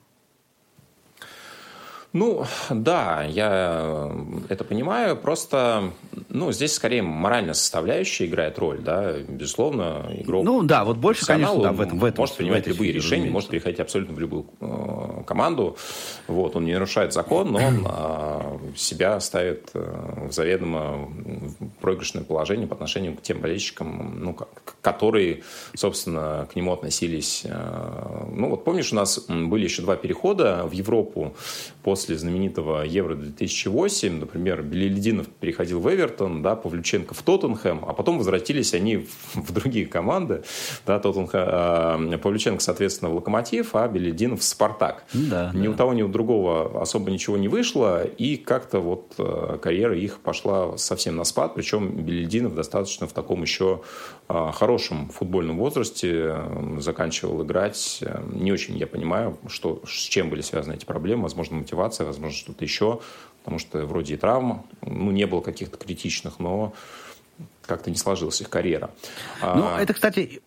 Ну, 2.14 2.46
да, 2.70 3.22
я 3.24 4.10
это 4.48 4.64
понимаю. 4.64 5.14
Просто, 5.14 5.92
ну, 6.30 6.52
здесь 6.52 6.72
скорее 6.72 7.02
моральная 7.02 7.52
составляющая 7.52 8.24
играет 8.24 8.58
роль, 8.58 8.78
да. 8.78 9.12
Безусловно, 9.28 10.10
игрок... 10.14 10.44
Ну, 10.44 10.62
да, 10.62 10.84
вот 10.84 10.96
больше, 10.96 11.26
конечно, 11.26 11.62
да, 11.62 11.72
в 11.72 11.80
этом, 11.82 11.98
в 11.98 12.04
этом. 12.04 12.22
Может 12.22 12.36
принимать 12.36 12.64
в 12.64 12.68
любые 12.68 12.92
решения, 12.92 13.26
разумеется. 13.26 13.32
может 13.32 13.50
переходить 13.50 13.80
абсолютно 13.80 14.14
в 14.14 14.20
любую 14.20 14.46
э, 14.60 15.22
команду. 15.26 15.76
Вот, 16.28 16.56
он 16.56 16.64
не 16.64 16.72
нарушает 16.72 17.12
закон, 17.12 17.52
но 17.52 17.58
он 17.58 17.86
э, 17.86 17.86
себя 18.76 19.20
ставит 19.20 19.70
э, 19.74 20.26
в 20.28 20.32
заведомо 20.32 21.08
проигрышное 21.88 22.22
положение 22.22 22.66
по 22.66 22.74
отношению 22.74 23.16
к 23.16 23.22
тем 23.22 23.40
болельщикам, 23.40 24.20
ну, 24.20 24.36
которые, 24.82 25.42
собственно, 25.74 26.46
к 26.52 26.54
нему 26.54 26.74
относились. 26.74 27.42
Э, 27.44 28.26
ну, 28.30 28.50
вот 28.50 28.64
помнишь, 28.64 28.92
у 28.92 28.96
нас 28.96 29.26
были 29.28 29.64
еще 29.64 29.80
два 29.80 29.96
перехода 29.96 30.66
в 30.66 30.72
Европу 30.72 31.34
после 31.82 32.18
знаменитого 32.18 32.82
Евро-2008, 32.82 34.20
например, 34.20 34.62
Белелединов 34.62 35.28
переходил 35.28 35.80
в 35.80 35.88
Эвертон, 35.88 36.42
да, 36.42 36.56
Павлюченко 36.56 37.14
в 37.14 37.22
Тоттенхэм, 37.22 37.84
а 37.86 37.94
потом 37.94 38.18
возвратились 38.18 38.74
они 38.74 38.98
в, 38.98 39.34
в 39.34 39.52
другие 39.52 39.86
команды. 39.86 40.42
Да, 40.86 40.98
Тоттенхэм, 40.98 42.12
э, 42.12 42.18
Павлюченко, 42.18 42.60
соответственно, 42.60 43.10
в 43.10 43.14
Локомотив, 43.14 43.74
а 43.74 43.88
Белелединов 43.88 44.40
в 44.40 44.42
Спартак. 44.42 45.04
Да, 45.14 45.52
ни 45.54 45.64
да. 45.64 45.70
у 45.70 45.74
того, 45.74 45.94
ни 45.94 46.02
у 46.02 46.08
другого 46.08 46.82
особо 46.82 47.10
ничего 47.10 47.38
не 47.38 47.48
вышло, 47.48 48.04
и 48.04 48.36
как-то 48.36 48.80
вот 48.80 49.14
э, 49.16 49.58
карьера 49.62 49.96
их 49.96 50.18
пошла 50.18 50.76
совсем 50.76 51.16
на 51.16 51.24
спад, 51.24 51.54
причем 51.54 51.77
Белелединов 51.80 52.54
достаточно 52.54 53.06
в 53.06 53.12
таком 53.12 53.42
еще 53.42 53.82
э, 54.28 54.50
хорошем 54.52 55.08
футбольном 55.08 55.58
возрасте 55.58 56.32
э, 56.34 56.76
заканчивал 56.80 57.44
играть. 57.44 57.98
Э, 58.02 58.22
не 58.32 58.52
очень 58.52 58.76
я 58.76 58.86
понимаю, 58.86 59.38
что, 59.48 59.82
с 59.86 60.02
чем 60.02 60.30
были 60.30 60.40
связаны 60.40 60.74
эти 60.74 60.84
проблемы, 60.84 61.24
возможно, 61.24 61.56
мотивация 61.56 62.06
возможно, 62.06 62.36
что-то 62.36 62.64
еще, 62.64 63.00
потому 63.42 63.58
что 63.58 63.84
вроде 63.86 64.14
и 64.14 64.16
травма, 64.16 64.64
ну, 64.82 65.10
не 65.10 65.26
было 65.26 65.40
каких-то 65.40 65.76
критичных, 65.76 66.38
но 66.38 66.72
как-то 67.66 67.90
не 67.90 67.96
сложилась 67.96 68.40
их 68.40 68.48
карьера. 68.48 68.90
Ну, 69.42 69.64
а... 69.66 69.78
это, 69.80 69.92
кстати, 69.94 70.40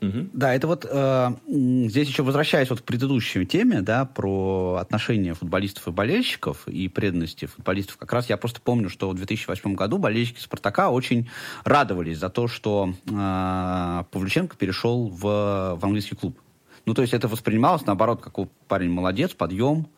Угу. 0.00 0.28
Да, 0.34 0.54
это 0.54 0.66
вот 0.66 0.86
э, 0.88 1.30
здесь 1.46 2.08
еще 2.08 2.22
возвращаясь 2.22 2.68
вот 2.68 2.82
к 2.82 2.84
предыдущей 2.84 3.46
теме, 3.46 3.80
да, 3.80 4.04
про 4.04 4.76
отношения 4.80 5.32
футболистов 5.32 5.88
и 5.88 5.90
болельщиков 5.90 6.68
и 6.68 6.88
преданности 6.88 7.46
футболистов. 7.46 7.96
Как 7.96 8.12
раз 8.12 8.28
я 8.28 8.36
просто 8.36 8.60
помню, 8.60 8.90
что 8.90 9.08
в 9.08 9.14
2008 9.14 9.74
году 9.74 9.98
болельщики 9.98 10.40
Спартака 10.40 10.90
очень 10.90 11.30
радовались 11.64 12.18
за 12.18 12.28
то, 12.28 12.46
что 12.46 12.92
э, 13.06 14.04
Павлюченко 14.10 14.56
перешел 14.56 15.08
в, 15.08 15.78
в 15.80 15.80
английский 15.82 16.16
клуб. 16.16 16.38
Ну, 16.86 16.94
то 16.94 17.02
есть 17.02 17.14
это 17.14 17.28
воспринималось, 17.28 17.86
наоборот, 17.86 18.20
как 18.22 18.34
парень 18.66 18.90
молодец, 18.90 19.32
подъем, 19.32 19.88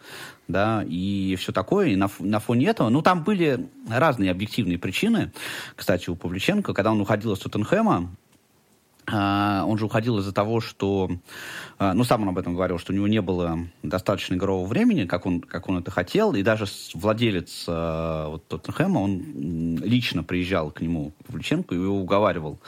да, 0.49 0.85
и 0.87 1.37
все 1.39 1.53
такое. 1.53 1.89
И 1.89 1.97
на, 1.97 2.11
на 2.19 2.41
фоне 2.41 2.67
этого, 2.67 2.89
ну, 2.89 3.03
там 3.03 3.25
были 3.25 3.69
разные 3.89 4.31
объективные 4.31 4.79
причины. 4.79 5.33
Кстати, 5.77 6.11
у 6.11 6.17
Павлюченко, 6.17 6.75
когда 6.75 6.93
он 6.93 7.01
уходил 7.01 7.33
из 7.33 7.39
Тоттенхэма, 7.39 8.11
он 9.13 9.79
же 9.79 9.85
уходил 9.85 10.19
из-за 10.19 10.33
того, 10.33 10.61
что, 10.61 11.11
ну, 11.79 12.05
сам 12.05 12.23
он 12.23 12.31
об 12.31 12.39
этом 12.39 12.55
говорил, 12.55 12.79
что 12.79 12.93
у 12.93 12.97
него 12.97 13.07
не 13.07 13.21
было 13.21 13.59
достаточно 13.83 14.35
игрового 14.35 14.67
времени, 14.67 15.05
как 15.05 15.27
он, 15.27 15.41
как 15.41 15.69
он 15.69 15.79
это 15.79 15.91
хотел, 15.91 16.35
и 16.35 16.43
даже 16.43 16.65
владелец 16.95 17.65
вот, 17.67 18.49
Тоттенхэма, 18.49 18.99
он 18.99 19.77
лично 19.83 20.23
приезжал 20.23 20.71
к 20.71 20.81
нему, 20.81 21.13
Павлюченко, 21.27 21.75
и 21.75 21.79
его 21.79 22.01
уговаривал 22.01 22.59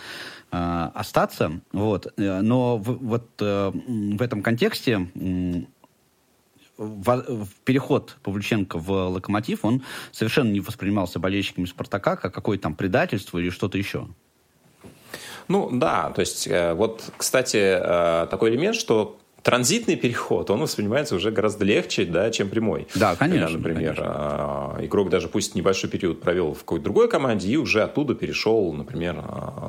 остаться, 0.50 1.60
вот, 1.72 2.12
но 2.16 2.76
в, 2.76 2.98
вот 3.04 3.28
в 3.40 4.22
этом 4.22 4.42
контексте 4.42 5.08
в, 6.76 7.44
в 7.44 7.48
переход 7.64 8.16
Павлюченко 8.22 8.78
в 8.78 8.90
«Локомотив», 8.90 9.64
он 9.64 9.82
совершенно 10.12 10.50
не 10.50 10.60
воспринимался 10.60 11.18
болельщиками 11.18 11.66
«Спартака» 11.66 12.16
как 12.16 12.34
какое-то 12.34 12.64
там 12.64 12.74
предательство 12.74 13.38
или 13.38 13.50
что-то 13.50 13.78
еще. 13.78 14.08
Ну 15.48 15.68
да, 15.72 16.10
то 16.14 16.20
есть 16.20 16.46
э, 16.46 16.74
вот, 16.74 17.02
кстати, 17.16 17.56
э, 17.56 18.26
такой 18.30 18.50
элемент, 18.50 18.76
что 18.76 19.18
транзитный 19.42 19.96
переход, 19.96 20.50
он 20.50 20.60
воспринимается 20.60 21.14
уже 21.14 21.30
гораздо 21.30 21.66
легче, 21.66 22.06
да, 22.06 22.30
чем 22.30 22.48
прямой. 22.48 22.88
Да, 22.94 23.14
конечно. 23.14 23.46
Когда, 23.46 23.58
например, 23.58 23.94
конечно. 23.94 24.04
А, 24.08 24.78
игрок 24.80 25.10
даже 25.10 25.28
пусть 25.28 25.54
небольшой 25.54 25.90
период 25.90 26.20
провел 26.20 26.54
в 26.54 26.60
какой-то 26.60 26.84
другой 26.84 27.08
команде 27.08 27.48
и 27.48 27.56
уже 27.56 27.82
оттуда 27.82 28.14
перешел, 28.14 28.72
например, 28.72 29.22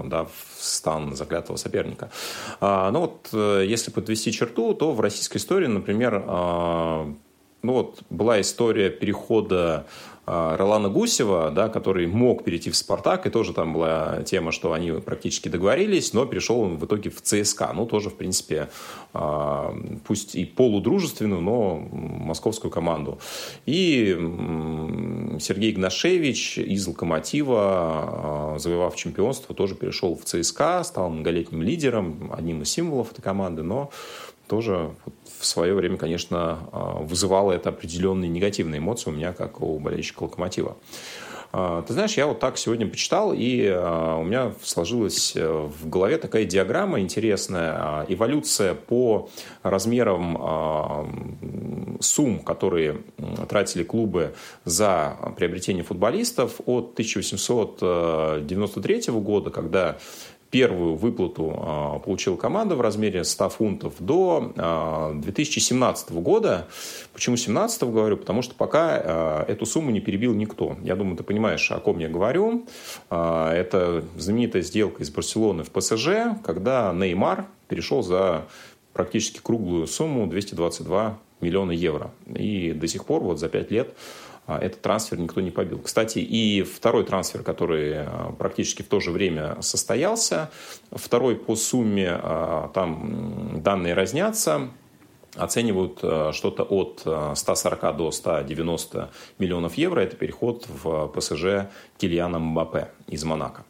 да, 0.05 0.23
в 0.23 0.63
стан 0.63 1.15
заклятого 1.15 1.57
соперника. 1.57 2.09
Ну 2.61 2.99
вот, 2.99 3.29
э, 3.33 3.65
если 3.67 3.91
подвести 3.91 4.31
черту, 4.31 4.73
то 4.73 4.93
в 4.93 5.01
российской 5.01 5.37
истории, 5.37 5.67
например, 5.67 6.23
ну 7.65 7.73
вот 7.73 8.03
была 8.09 8.39
история 8.39 8.89
перехода 8.89 9.85
а, 10.27 10.57
Ролана 10.57 10.89
Гусева, 10.89 11.51
да, 11.51 11.69
который 11.69 12.07
мог 12.07 12.43
перейти 12.43 12.71
в 12.71 12.75
«Спартак», 12.75 13.27
и 13.27 13.29
тоже 13.29 13.53
там 13.53 13.73
была 13.73 14.23
тема, 14.23 14.51
что 14.51 14.73
они 14.73 14.91
практически 14.91 15.49
договорились, 15.49 16.13
но 16.13 16.25
перешел 16.25 16.61
он 16.61 16.77
в 16.77 16.85
итоге 16.85 17.11
в 17.11 17.21
ЦСКА. 17.21 17.71
Ну, 17.75 17.85
тоже, 17.85 18.09
в 18.09 18.15
принципе, 18.15 18.69
а, 19.13 19.75
пусть 20.07 20.35
и 20.35 20.45
полудружественную, 20.45 21.41
но 21.41 21.77
московскую 21.77 22.71
команду. 22.71 23.19
И 23.67 24.15
Сергей 25.39 25.71
Игнашевич 25.71 26.57
из 26.57 26.87
«Локомотива», 26.87 27.59
а, 27.59 28.55
завоевав 28.57 28.95
чемпионство, 28.95 29.53
тоже 29.53 29.75
перешел 29.75 30.15
в 30.15 30.23
ЦСКА, 30.23 30.83
стал 30.83 31.09
многолетним 31.11 31.61
лидером, 31.61 32.31
одним 32.35 32.63
из 32.63 32.69
символов 32.69 33.11
этой 33.11 33.21
команды, 33.21 33.61
но 33.61 33.91
тоже 34.47 34.95
в 35.39 35.45
свое 35.45 35.73
время, 35.73 35.95
конечно, 35.97 36.59
а, 36.71 36.99
вызывало 37.01 37.51
это 37.51 37.69
определенные 37.69 38.29
негативные 38.29 38.77
эмоции 38.79 39.09
у 39.09 39.13
меня, 39.13 39.33
как 39.33 39.61
у 39.61 39.77
болельщика 39.79 40.23
«Локомотива». 40.23 40.77
А, 41.51 41.83
ты 41.83 41.93
знаешь, 41.93 42.17
я 42.17 42.25
вот 42.27 42.39
так 42.39 42.57
сегодня 42.57 42.87
почитал, 42.87 43.33
и 43.33 43.67
а, 43.67 44.17
у 44.17 44.23
меня 44.23 44.53
сложилась 44.61 45.35
э, 45.35 45.47
в 45.47 45.87
голове 45.87 46.17
такая 46.17 46.45
диаграмма 46.45 46.99
интересная. 46.99 48.05
Эволюция 48.09 48.73
по 48.75 49.29
размерам 49.63 51.15
сумм, 52.01 52.39
которые 52.39 52.97
тратили 53.47 53.83
клубы 53.83 54.33
за 54.65 55.15
приобретение 55.37 55.83
футболистов 55.83 56.59
от 56.65 56.91
1893 56.93 59.13
года, 59.13 59.49
когда 59.49 59.97
первую 60.55 60.95
выплату 60.95 61.53
а, 61.57 61.99
получила 61.99 62.37
команда 62.37 62.77
в 62.77 62.81
размере 62.81 63.25
100 63.25 63.49
фунтов 63.49 63.93
до 63.99 64.53
2017 65.15 66.07
а, 66.09 66.13
года. 66.13 66.67
Почему 67.11 67.35
2017 67.35 67.83
говорю? 67.83 68.15
Потому 68.15 68.41
что 68.41 68.55
пока 68.55 69.01
а, 69.03 69.45
эту 69.49 69.65
сумму 69.65 69.91
не 69.91 69.99
перебил 69.99 70.33
никто. 70.33 70.77
Я 70.81 70.95
думаю, 70.95 71.17
ты 71.17 71.23
понимаешь, 71.23 71.69
о 71.71 71.81
ком 71.81 71.99
я 71.99 72.07
говорю. 72.07 72.65
Это 73.09 74.05
знаменитая 74.15 74.61
сделка 74.61 75.03
из 75.03 75.09
Барселоны 75.09 75.65
в 75.65 75.71
ПСЖ, 75.71 76.39
когда 76.41 76.93
Неймар 76.93 77.47
перешел 77.67 78.01
за 78.01 78.45
практически 78.93 79.41
круглую 79.43 79.87
сумму 79.87 80.25
222 80.25 81.19
миллиона 81.41 81.71
евро. 81.71 82.11
И 82.33 82.71
до 82.71 82.87
сих 82.87 83.03
пор, 83.03 83.21
вот 83.23 83.41
за 83.41 83.49
5 83.49 83.71
лет, 83.71 83.93
этот 84.47 84.81
трансфер 84.81 85.19
никто 85.19 85.41
не 85.41 85.51
побил. 85.51 85.79
Кстати, 85.79 86.19
и 86.19 86.61
второй 86.61 87.03
трансфер, 87.03 87.41
который 87.41 88.03
а, 88.03 88.35
практически 88.37 88.83
в 88.83 88.87
то 88.87 88.99
же 88.99 89.11
время 89.11 89.57
состоялся, 89.61 90.51
второй 90.91 91.35
по 91.35 91.55
сумме, 91.55 92.09
а, 92.11 92.69
там 92.73 93.61
данные 93.63 93.95
разнятся, 93.95 94.69
оценивают 95.35 95.97
что-то 96.33 96.63
от 96.63 97.01
140 97.35 97.97
до 97.97 98.11
190 98.11 99.09
миллионов 99.37 99.73
евро. 99.75 99.99
Это 99.99 100.15
переход 100.15 100.65
в 100.69 101.07
ПСЖ 101.07 101.67
Кильяна 101.97 102.39
Мбаппе 102.39 102.87
из 103.07 103.25
Монако. 103.25 103.65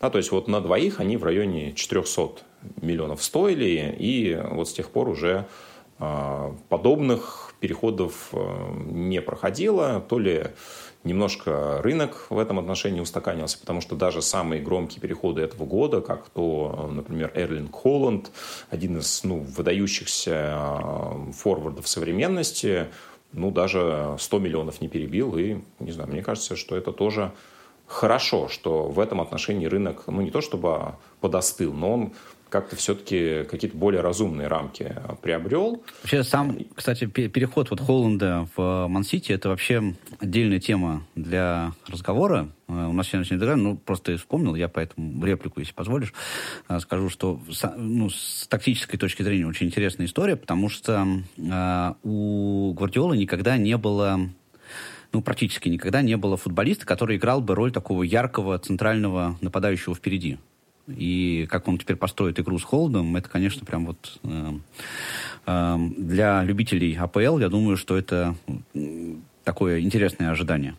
Да, 0.00 0.10
то 0.10 0.18
есть 0.18 0.30
вот 0.30 0.46
на 0.46 0.60
двоих 0.60 1.00
они 1.00 1.16
в 1.16 1.24
районе 1.24 1.72
400 1.72 2.44
миллионов 2.82 3.24
стоили, 3.24 3.96
и 3.98 4.38
вот 4.52 4.68
с 4.68 4.72
тех 4.72 4.90
пор 4.90 5.08
уже 5.08 5.46
подобных 6.68 7.47
переходов 7.60 8.28
э, 8.32 8.72
не 8.86 9.20
проходило, 9.20 10.00
то 10.08 10.18
ли 10.18 10.48
немножко 11.04 11.80
рынок 11.82 12.26
в 12.30 12.38
этом 12.38 12.58
отношении 12.58 13.00
устаканился, 13.00 13.58
потому 13.58 13.80
что 13.80 13.96
даже 13.96 14.22
самые 14.22 14.62
громкие 14.62 15.00
переходы 15.00 15.42
этого 15.42 15.64
года, 15.64 16.00
как 16.00 16.28
то, 16.28 16.88
например, 16.92 17.32
Эрлинг 17.34 17.74
Холланд, 17.74 18.30
один 18.70 18.98
из 18.98 19.24
ну, 19.24 19.38
выдающихся 19.38 20.56
э, 20.56 21.32
форвардов 21.32 21.88
современности, 21.88 22.86
ну, 23.32 23.50
даже 23.50 24.16
100 24.18 24.38
миллионов 24.38 24.80
не 24.80 24.88
перебил, 24.88 25.36
и, 25.36 25.58
не 25.80 25.92
знаю, 25.92 26.10
мне 26.10 26.22
кажется, 26.22 26.56
что 26.56 26.76
это 26.76 26.92
тоже 26.92 27.32
хорошо, 27.86 28.48
что 28.48 28.84
в 28.88 29.00
этом 29.00 29.20
отношении 29.20 29.66
рынок, 29.66 30.04
ну, 30.06 30.20
не 30.20 30.30
то 30.30 30.40
чтобы 30.40 30.94
подостыл, 31.20 31.72
но 31.72 31.94
он 31.94 32.12
как-то 32.48 32.76
все-таки 32.76 33.44
какие-то 33.44 33.76
более 33.76 34.00
разумные 34.00 34.48
рамки 34.48 34.94
приобрел. 35.22 35.82
Вообще 36.02 36.22
сам, 36.22 36.58
кстати, 36.74 37.06
переход 37.06 37.70
вот 37.70 37.80
Холланда 37.80 38.48
в 38.56 38.86
Мансити 38.88 39.32
это 39.32 39.48
вообще 39.48 39.94
отдельная 40.18 40.60
тема 40.60 41.04
для 41.14 41.72
разговора. 41.86 42.48
Э, 42.68 42.86
у 42.86 42.92
нас 42.92 43.08
сегодня 43.08 43.36
не 43.36 43.54
ну, 43.56 43.76
просто 43.76 44.16
вспомнил, 44.16 44.54
я 44.54 44.68
поэтому 44.68 45.24
реплику, 45.24 45.60
если 45.60 45.72
позволишь, 45.72 46.12
э, 46.68 46.78
скажу, 46.80 47.08
что 47.08 47.40
ну, 47.76 48.10
с 48.10 48.46
тактической 48.48 48.98
точки 48.98 49.22
зрения 49.22 49.46
очень 49.46 49.66
интересная 49.66 50.06
история, 50.06 50.36
потому 50.36 50.68
что 50.68 51.06
э, 51.36 51.94
у 52.02 52.72
Гвардиолы 52.74 53.16
никогда 53.16 53.56
не 53.56 53.76
было 53.76 54.20
ну, 55.12 55.22
практически 55.22 55.68
никогда 55.70 56.02
не 56.02 56.16
было 56.16 56.36
футболиста, 56.36 56.84
который 56.84 57.16
играл 57.16 57.40
бы 57.40 57.54
роль 57.54 57.72
такого 57.72 58.02
яркого 58.02 58.58
центрального 58.58 59.38
нападающего 59.40 59.94
впереди. 59.94 60.38
И 60.88 61.46
как 61.50 61.68
он 61.68 61.78
теперь 61.78 61.96
построит 61.96 62.40
игру 62.40 62.58
с 62.58 62.64
Холдом, 62.64 63.16
это, 63.16 63.28
конечно, 63.28 63.64
прям 63.66 63.86
вот 63.86 64.18
э, 64.24 64.52
э, 65.46 65.76
для 65.96 66.42
любителей 66.44 66.96
АПЛ, 66.96 67.38
я 67.38 67.48
думаю, 67.48 67.76
что 67.76 67.96
это 67.96 68.34
такое 69.44 69.80
интересное 69.80 70.30
ожидание. 70.30 70.76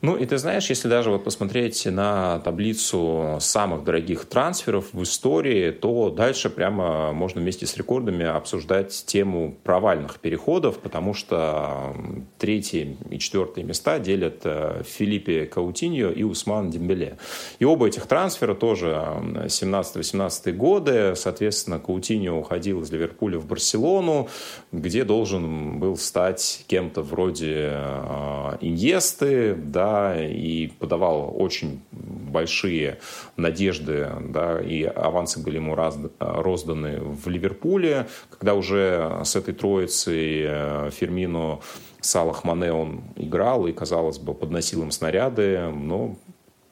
Ну, 0.00 0.16
и 0.16 0.26
ты 0.26 0.38
знаешь, 0.38 0.68
если 0.68 0.88
даже 0.88 1.10
вот 1.10 1.24
посмотреть 1.24 1.86
на 1.86 2.38
таблицу 2.40 3.38
самых 3.40 3.84
дорогих 3.84 4.26
трансферов 4.26 4.92
в 4.92 5.02
истории, 5.02 5.70
то 5.70 6.10
дальше 6.10 6.50
прямо 6.50 7.12
можно 7.12 7.40
вместе 7.40 7.66
с 7.66 7.76
рекордами 7.76 8.26
обсуждать 8.26 9.04
тему 9.06 9.56
провальных 9.64 10.18
переходов, 10.20 10.78
потому 10.78 11.14
что 11.14 11.94
третье 12.38 12.96
и 13.10 13.18
четвертые 13.18 13.64
места 13.64 13.98
делят 13.98 14.40
э, 14.44 14.82
Филиппе 14.84 15.46
Каутиньо 15.46 16.10
и 16.10 16.22
Усман 16.22 16.70
Дембеле. 16.70 17.16
И 17.58 17.64
оба 17.64 17.88
этих 17.88 18.06
трансфера 18.06 18.54
тоже 18.54 18.88
17-18 18.88 20.52
годы. 20.52 21.14
Соответственно, 21.16 21.78
Каутиньо 21.78 22.38
уходил 22.38 22.82
из 22.82 22.90
Ливерпуля 22.90 23.38
в 23.38 23.46
Барселону, 23.46 24.28
где 24.72 25.04
должен 25.04 25.78
был 25.78 25.96
стать 25.96 26.64
кем-то 26.66 27.02
вроде 27.02 27.70
э, 27.72 28.56
Иньесты, 28.60 29.54
да, 29.54 29.93
и 30.16 30.68
подавал 30.78 31.34
очень 31.36 31.80
большие 31.92 32.98
надежды, 33.36 34.10
да, 34.28 34.60
и 34.60 34.82
авансы 34.82 35.42
были 35.42 35.56
ему 35.56 35.74
раз, 35.74 35.96
розданы 36.18 37.00
в 37.00 37.28
Ливерпуле, 37.28 38.06
когда 38.30 38.54
уже 38.54 39.20
с 39.24 39.36
этой 39.36 39.54
троицей 39.54 40.44
э, 40.46 40.90
Фермино 40.92 41.60
Салах 42.00 42.44
Мане 42.44 42.72
он 42.72 43.00
играл 43.16 43.66
и, 43.66 43.72
казалось 43.72 44.18
бы, 44.18 44.34
подносил 44.34 44.82
им 44.82 44.90
снаряды, 44.90 45.70
но 45.74 46.16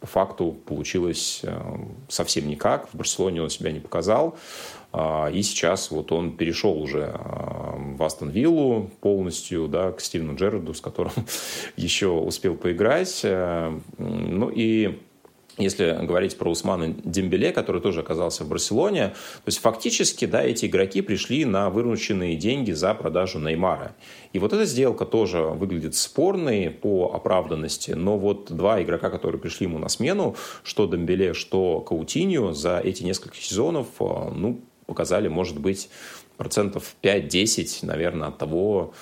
по 0.03 0.09
факту 0.09 0.51
получилось 0.67 1.43
э, 1.45 1.63
совсем 2.09 2.49
никак. 2.49 2.89
В 2.89 2.97
Барселоне 2.97 3.41
он 3.41 3.51
себя 3.51 3.71
не 3.71 3.79
показал. 3.79 4.37
А, 4.93 5.31
и 5.33 5.43
сейчас 5.43 5.93
вот 5.93 6.11
он 6.11 6.37
перешел 6.37 6.77
уже 6.77 7.13
а, 7.15 7.77
в 7.79 8.03
Астон 8.03 8.31
Виллу 8.31 8.91
полностью, 9.01 9.69
да, 9.69 9.93
к 9.93 10.01
Стивену 10.01 10.35
Джерарду, 10.35 10.75
с 10.75 10.81
которым 10.81 11.13
еще 11.77 12.09
успел 12.09 12.57
поиграть. 12.57 13.21
Э, 13.23 13.79
ну 13.97 14.51
и 14.53 14.99
если 15.59 15.99
говорить 16.03 16.37
про 16.39 16.51
Усмана 16.51 16.95
Дембеле, 17.05 17.53
который 17.53 17.81
тоже 17.81 18.01
оказался 18.01 18.45
в 18.45 18.49
Барселоне, 18.49 19.09
то 19.09 19.47
есть 19.47 19.59
фактически, 19.59 20.25
да, 20.25 20.43
эти 20.43 20.67
игроки 20.67 21.03
пришли 21.03 21.45
на 21.45 21.69
вырученные 21.69 22.37
деньги 22.37 22.73
за 22.73 22.95
продажу 22.95 23.39
Неймара. 23.39 23.95
И 24.33 24.39
вот 24.39 24.53
эта 24.53 24.65
сделка 24.65 25.05
тоже 25.05 25.43
выглядит 25.43 25.95
спорной 25.95 26.71
по 26.71 27.13
оправданности, 27.15 27.91
но 27.93 28.19
вот 28.19 28.51
два 28.51 28.83
игрока, 28.83 29.11
которые 29.11 29.41
пришли 29.41 29.67
ему 29.67 29.79
на 29.79 29.89
смену, 29.89 30.37
что 30.63 30.87
Дембеле, 30.87 31.35
что 31.35 31.81
Каутиньо, 31.81 32.53
за 32.53 32.79
эти 32.79 33.03
несколько 33.03 33.37
сезонов, 33.37 33.89
э, 34.01 34.05
ну, 34.35 34.61
показали, 34.87 35.29
может 35.29 35.59
быть, 35.59 35.91
процентов 36.37 36.97
5-10, 37.03 37.85
наверное, 37.87 38.29
от 38.29 38.39
того, 38.39 38.95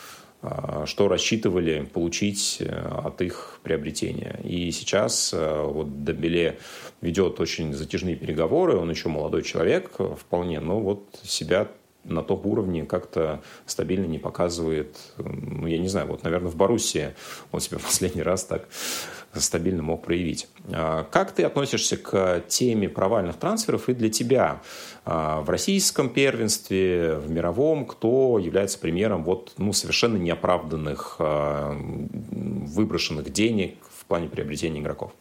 что 0.87 1.09
рассчитывали 1.09 1.85
получить 1.92 2.59
э, 2.61 2.66
от 3.05 3.20
их 3.20 3.61
приобретения. 3.62 4.40
И 4.42 4.70
сейчас 4.70 5.35
э, 5.35 5.62
вот 5.62 6.03
Дембеле 6.05 6.59
ведет 7.03 7.40
очень 7.40 7.74
затяжные 7.74 8.16
переговоры, 8.16 8.76
он 8.76 8.88
еще 8.90 9.11
молодой 9.11 9.42
человек 9.42 9.90
э, 9.98 10.14
вполне, 10.18 10.61
но 10.61 10.81
вот 10.81 11.05
себя 11.22 11.68
на 12.05 12.22
том 12.22 12.40
уровне 12.46 12.87
как-то 12.87 13.42
стабильно 13.66 14.07
не 14.07 14.18
показывает. 14.18 14.96
Ну, 15.18 15.66
я 15.66 15.76
не 15.76 15.88
знаю, 15.88 16.07
вот, 16.07 16.22
наверное, 16.22 16.50
в 16.50 16.57
Боруссии 16.57 17.14
он 17.53 17.61
себя 17.61 17.79
последний 17.83 18.22
раз 18.22 18.44
так 18.44 18.66
стабильно 19.34 19.82
мог 19.82 20.02
проявить. 20.02 20.48
А 20.72 21.04
как 21.04 21.32
ты 21.32 21.44
относишься 21.44 21.96
к 21.96 22.42
теме 22.48 22.88
провальных 22.88 23.36
трансферов 23.36 23.88
и 23.88 23.94
для 23.94 24.10
тебя 24.10 24.62
а, 25.04 25.40
в 25.40 25.50
российском 25.50 26.10
первенстве, 26.10 27.14
в 27.16 27.30
мировом, 27.30 27.86
кто 27.86 28.38
является 28.38 28.78
примером 28.78 29.24
вот, 29.24 29.52
ну, 29.56 29.72
совершенно 29.72 30.16
неоправданных 30.16 31.16
а, 31.18 31.76
выброшенных 32.30 33.32
денег 33.32 33.76
в 33.98 34.04
плане 34.06 34.28
приобретения 34.28 34.80
игроков? 34.80 35.12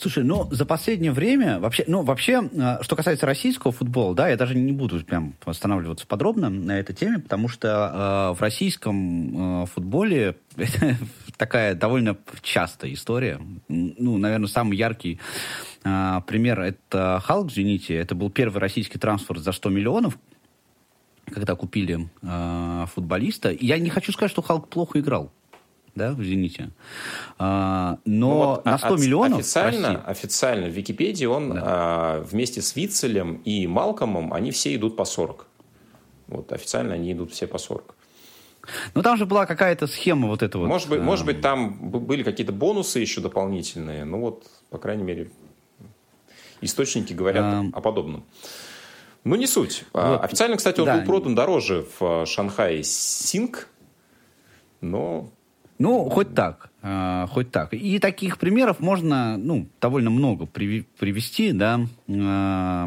Слушай, 0.00 0.22
ну, 0.22 0.48
за 0.52 0.64
последнее 0.64 1.10
время, 1.10 1.58
вообще, 1.58 1.82
ну, 1.88 2.02
вообще, 2.02 2.48
что 2.82 2.94
касается 2.94 3.26
российского 3.26 3.72
футбола, 3.72 4.14
да, 4.14 4.28
я 4.28 4.36
даже 4.36 4.54
не 4.54 4.70
буду 4.70 5.04
прям 5.04 5.34
останавливаться 5.44 6.06
подробно 6.06 6.48
на 6.48 6.78
этой 6.78 6.94
теме, 6.94 7.18
потому 7.18 7.48
что 7.48 8.30
э, 8.32 8.38
в 8.38 8.40
российском 8.40 9.64
э, 9.64 9.66
футболе 9.66 10.36
это 10.56 10.96
такая 11.36 11.74
довольно 11.74 12.16
частая 12.42 12.92
история. 12.92 13.40
Ну, 13.66 14.18
наверное, 14.18 14.46
самый 14.46 14.78
яркий 14.78 15.18
э, 15.82 16.20
пример 16.28 16.60
это 16.60 17.20
Халк, 17.24 17.50
извините. 17.50 17.96
Это 17.96 18.14
был 18.14 18.30
первый 18.30 18.58
российский 18.58 18.98
трансфер 19.00 19.38
за 19.40 19.50
100 19.50 19.68
миллионов, 19.70 20.16
когда 21.26 21.56
купили 21.56 22.08
э, 22.22 22.86
футболиста. 22.94 23.50
Я 23.50 23.78
не 23.78 23.90
хочу 23.90 24.12
сказать, 24.12 24.30
что 24.30 24.42
Халк 24.42 24.68
плохо 24.68 25.00
играл 25.00 25.32
да, 25.98 26.12
в 26.12 26.22
«Зените». 26.22 26.70
А, 27.38 27.98
но 28.04 28.28
ну, 28.28 28.34
вот 28.36 28.64
на 28.64 28.78
100 28.78 28.94
от, 28.94 29.00
миллионов... 29.00 29.38
Официально, 29.40 29.88
России... 29.88 30.02
официально 30.06 30.66
в 30.68 30.70
Википедии 30.70 31.26
он 31.26 31.52
да. 31.52 31.62
а, 31.62 32.20
вместе 32.22 32.62
с 32.62 32.74
Вицелем 32.74 33.42
и 33.44 33.66
Малкомом, 33.66 34.32
они 34.32 34.50
все 34.50 34.74
идут 34.74 34.96
по 34.96 35.04
40. 35.04 35.46
Вот 36.28 36.52
официально 36.52 36.94
они 36.94 37.12
идут 37.12 37.32
все 37.32 37.46
по 37.46 37.58
40. 37.58 37.94
Ну, 38.94 39.02
там 39.02 39.16
же 39.16 39.26
была 39.26 39.46
какая-то 39.46 39.86
схема 39.86 40.28
вот 40.28 40.42
этого. 40.42 40.66
Может 40.66 40.88
быть, 40.88 41.00
а... 41.00 41.02
может 41.02 41.26
быть, 41.26 41.40
там 41.40 41.90
были 41.90 42.22
какие-то 42.22 42.52
бонусы 42.52 42.98
еще 43.00 43.20
дополнительные. 43.20 44.04
Ну, 44.04 44.20
вот, 44.20 44.46
по 44.70 44.78
крайней 44.78 45.04
мере, 45.04 45.30
источники 46.60 47.12
говорят 47.12 47.44
а... 47.44 47.64
о 47.72 47.80
подобном. 47.80 48.24
Ну, 49.24 49.36
не 49.36 49.46
суть. 49.46 49.84
А, 49.92 50.12
вот. 50.12 50.24
Официально, 50.24 50.56
кстати, 50.56 50.80
он 50.80 50.86
да. 50.86 50.98
был 50.98 51.04
продан 51.04 51.34
дороже 51.34 51.86
в 51.98 52.26
Шанхае 52.26 52.82
Синг, 52.84 53.68
но... 54.80 55.30
Ну, 55.78 56.08
хоть 56.10 56.34
так, 56.34 56.70
э, 56.82 57.26
хоть 57.30 57.50
так. 57.50 57.72
И 57.72 57.98
таких 57.98 58.38
примеров 58.38 58.80
можно, 58.80 59.36
ну, 59.36 59.68
довольно 59.80 60.10
много 60.10 60.46
привести, 60.46 61.52
да. 61.52 61.80
Э, 62.08 62.86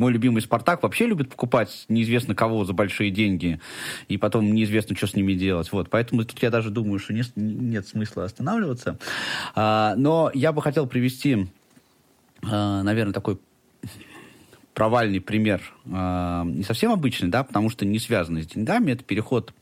мой 0.00 0.12
любимый 0.12 0.40
«Спартак» 0.40 0.82
вообще 0.82 1.06
любит 1.06 1.28
покупать 1.28 1.84
неизвестно 1.88 2.34
кого 2.34 2.64
за 2.64 2.72
большие 2.72 3.10
деньги, 3.10 3.60
и 4.08 4.16
потом 4.16 4.50
неизвестно, 4.52 4.96
что 4.96 5.06
с 5.06 5.14
ними 5.14 5.34
делать. 5.34 5.70
Вот, 5.72 5.90
поэтому 5.90 6.24
тут 6.24 6.42
я 6.42 6.50
даже 6.50 6.70
думаю, 6.70 6.98
что 6.98 7.12
не, 7.12 7.22
нет 7.36 7.86
смысла 7.86 8.24
останавливаться. 8.24 8.98
А, 9.54 9.94
но 9.96 10.30
я 10.32 10.52
бы 10.52 10.62
хотел 10.62 10.86
привести, 10.86 11.48
а, 12.42 12.82
наверное, 12.82 13.12
такой 13.12 13.38
провальный 14.72 15.20
пример, 15.20 15.60
а, 15.92 16.44
не 16.44 16.62
совсем 16.62 16.92
обычный, 16.92 17.28
да, 17.28 17.44
потому 17.44 17.68
что 17.68 17.84
не 17.84 17.98
связанный 17.98 18.42
с 18.42 18.46
деньгами. 18.46 18.92
Это 18.92 19.04
переход 19.04 19.52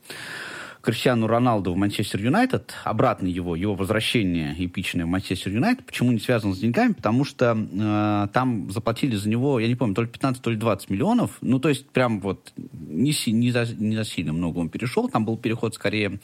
Криштиану 0.81 1.27
Роналду 1.27 1.73
в 1.73 1.77
Манчестер 1.77 2.21
Юнайтед, 2.21 2.73
обратно 2.83 3.27
его, 3.27 3.55
его 3.55 3.75
возвращение 3.75 4.55
эпичное 4.57 5.05
в 5.05 5.09
Манчестер 5.09 5.51
Юнайтед. 5.51 5.85
Почему 5.85 6.11
не 6.11 6.19
связано 6.19 6.55
с 6.55 6.59
деньгами? 6.59 6.93
Потому 6.93 7.25
что 7.25 7.57
э, 7.57 8.27
там 8.31 8.71
заплатили 8.71 9.15
за 9.15 9.27
него, 9.29 9.59
я 9.59 9.67
не 9.67 9.75
помню, 9.75 9.95
то 9.95 10.01
ли 10.01 10.07
15, 10.07 10.41
то 10.41 10.49
ли 10.49 10.55
20 10.55 10.89
миллионов. 10.89 11.37
Ну, 11.41 11.59
то 11.59 11.69
есть 11.69 11.89
прям 11.89 12.21
вот 12.21 12.53
не, 12.55 13.13
не, 13.27 13.51
за, 13.51 13.65
не 13.75 13.95
за 13.95 14.05
сильно 14.05 14.31
много 14.31 14.59
он 14.59 14.69
перешел. 14.69 15.09
Там 15.09 15.25
был 15.25 15.37
переход 15.37 15.75
скорее 15.75 16.19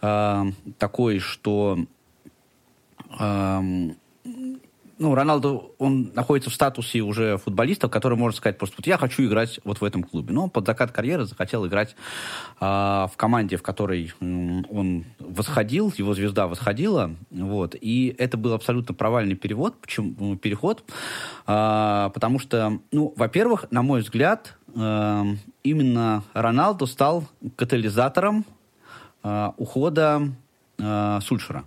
э, 0.00 0.44
такой, 0.78 1.18
что... 1.18 1.78
Э, 3.18 3.60
ну, 5.02 5.16
Роналду, 5.16 5.74
он 5.78 6.12
находится 6.14 6.48
в 6.48 6.54
статусе 6.54 7.00
уже 7.00 7.36
футболиста, 7.36 7.88
который 7.88 8.16
может 8.16 8.36
сказать 8.36 8.56
просто, 8.56 8.76
вот 8.78 8.86
я 8.86 8.96
хочу 8.96 9.24
играть 9.24 9.58
вот 9.64 9.80
в 9.80 9.84
этом 9.84 10.04
клубе. 10.04 10.32
Но 10.32 10.48
под 10.48 10.64
закат 10.66 10.92
карьеры 10.92 11.24
захотел 11.24 11.66
играть 11.66 11.96
э, 12.60 12.64
в 12.64 13.12
команде, 13.16 13.56
в 13.56 13.62
которой 13.62 14.12
он 14.20 15.04
восходил, 15.18 15.92
его 15.96 16.14
звезда 16.14 16.46
восходила, 16.46 17.10
вот, 17.30 17.74
и 17.80 18.14
это 18.16 18.36
был 18.36 18.52
абсолютно 18.52 18.94
провальный 18.94 19.34
перевод, 19.34 19.74
почему, 19.80 20.14
ну, 20.18 20.36
переход, 20.36 20.84
э, 21.48 22.10
потому 22.14 22.38
что, 22.38 22.78
ну, 22.92 23.12
во-первых, 23.16 23.66
на 23.72 23.82
мой 23.82 24.02
взгляд, 24.02 24.56
э, 24.72 25.24
именно 25.64 26.22
Роналду 26.32 26.86
стал 26.86 27.24
катализатором 27.56 28.44
э, 29.24 29.50
ухода 29.56 30.28
э, 30.78 31.18
Сульшера 31.22 31.64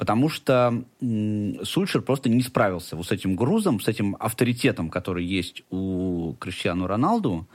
потому 0.00 0.30
что 0.30 0.82
Сульшер 1.00 2.00
просто 2.00 2.30
не 2.30 2.40
справился 2.40 2.96
вот 2.96 3.06
с 3.06 3.12
этим 3.12 3.36
грузом, 3.36 3.80
с 3.80 3.86
этим 3.86 4.16
авторитетом, 4.18 4.88
который 4.88 5.26
есть 5.26 5.62
у 5.68 6.32
Криштиану 6.40 6.86
Роналду. 6.86 7.46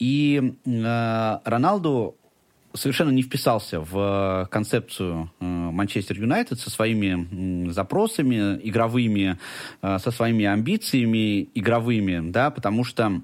И 0.00 0.54
э, 0.66 1.38
Роналду 1.44 2.16
совершенно 2.74 3.10
не 3.10 3.22
вписался 3.22 3.78
в 3.80 4.48
концепцию 4.50 5.30
э, 5.38 5.44
Манчестер 5.44 6.18
Юнайтед 6.18 6.58
со 6.58 6.68
своими 6.68 7.70
запросами 7.70 8.58
игровыми, 8.64 9.38
э, 9.80 9.98
со 10.00 10.10
своими 10.10 10.46
амбициями 10.46 11.48
игровыми, 11.54 12.28
да, 12.32 12.50
потому 12.50 12.82
что 12.82 13.22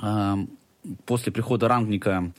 э, 0.00 0.34
после 1.04 1.32
прихода 1.32 1.66
Рангника 1.66 2.32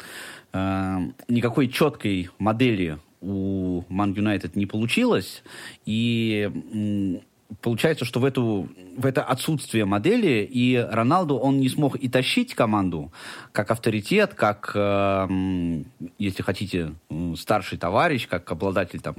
никакой 1.28 1.68
четкой 1.68 2.30
модели 2.40 2.98
у 3.22 3.84
Ман 3.90 4.14
Юнайтед 4.14 4.56
не 4.56 4.66
получилось, 4.66 5.44
и 5.86 7.22
получается, 7.62 8.06
что 8.06 8.20
в, 8.20 8.26
эту, 8.26 8.70
в 8.98 9.06
это 9.06 9.24
отсутствие 9.24 9.86
модели 9.86 10.48
и 10.50 10.76
Роналду 10.76 11.38
он 11.38 11.60
не 11.60 11.70
смог 11.70 11.96
и 11.96 12.10
тащить 12.10 12.54
команду 12.54 13.12
как 13.52 13.72
авторитет, 13.72 14.34
как, 14.34 14.72
э, 14.76 15.84
если 16.18 16.44
хотите, 16.44 16.94
старший 17.38 17.78
товарищ, 17.78 18.28
как 18.28 18.52
обладатель 18.52 19.00
там 19.00 19.16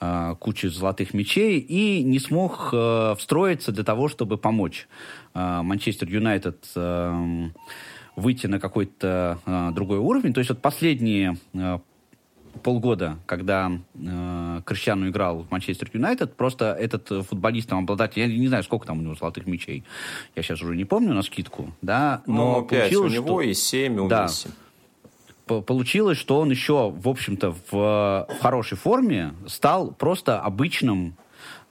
э, 0.00 0.34
кучи 0.38 0.66
золотых 0.66 1.14
мячей, 1.14 1.58
и 1.58 2.02
не 2.02 2.18
смог 2.18 2.70
э, 2.72 3.14
встроиться 3.18 3.72
для 3.72 3.84
того, 3.84 4.08
чтобы 4.08 4.38
помочь 4.38 4.88
э, 5.34 5.62
Манчестер 5.62 6.08
Юнайтед 6.08 6.64
э, 6.76 7.48
выйти 8.16 8.46
на 8.46 8.60
какой-то 8.60 9.38
э, 9.44 9.70
другой 9.74 9.98
уровень. 9.98 10.32
То 10.32 10.38
есть 10.38 10.50
вот 10.50 10.62
последние 10.62 11.36
полгода, 12.62 13.18
когда 13.26 13.72
э, 13.94 14.60
Криштиану 14.64 15.08
играл 15.08 15.42
в 15.42 15.50
Манчестер 15.50 15.90
Юнайтед, 15.92 16.36
просто 16.36 16.72
этот 16.72 17.08
футболист, 17.26 17.68
там, 17.68 17.80
обладатель, 17.80 18.20
я 18.20 18.26
не 18.26 18.48
знаю, 18.48 18.62
сколько 18.62 18.86
там 18.86 18.98
у 18.98 19.02
него 19.02 19.14
золотых 19.14 19.46
мячей, 19.46 19.84
я 20.36 20.42
сейчас 20.42 20.62
уже 20.62 20.76
не 20.76 20.84
помню 20.84 21.14
на 21.14 21.22
скидку, 21.22 21.72
да, 21.82 22.22
но 22.26 22.60
ну, 22.60 22.66
5 22.66 22.96
у 22.96 23.08
него 23.08 23.26
что... 23.26 23.40
и 23.40 23.54
7 23.54 23.98
у 23.98 24.08
да, 24.08 24.24
Месси. 24.24 24.48
Получилось, 25.46 26.16
что 26.16 26.40
он 26.40 26.50
еще, 26.50 26.90
в 26.90 27.06
общем-то, 27.06 27.52
в, 27.52 27.70
в 27.70 28.38
хорошей 28.40 28.78
форме 28.78 29.34
стал 29.46 29.90
просто 29.90 30.40
обычным 30.40 31.16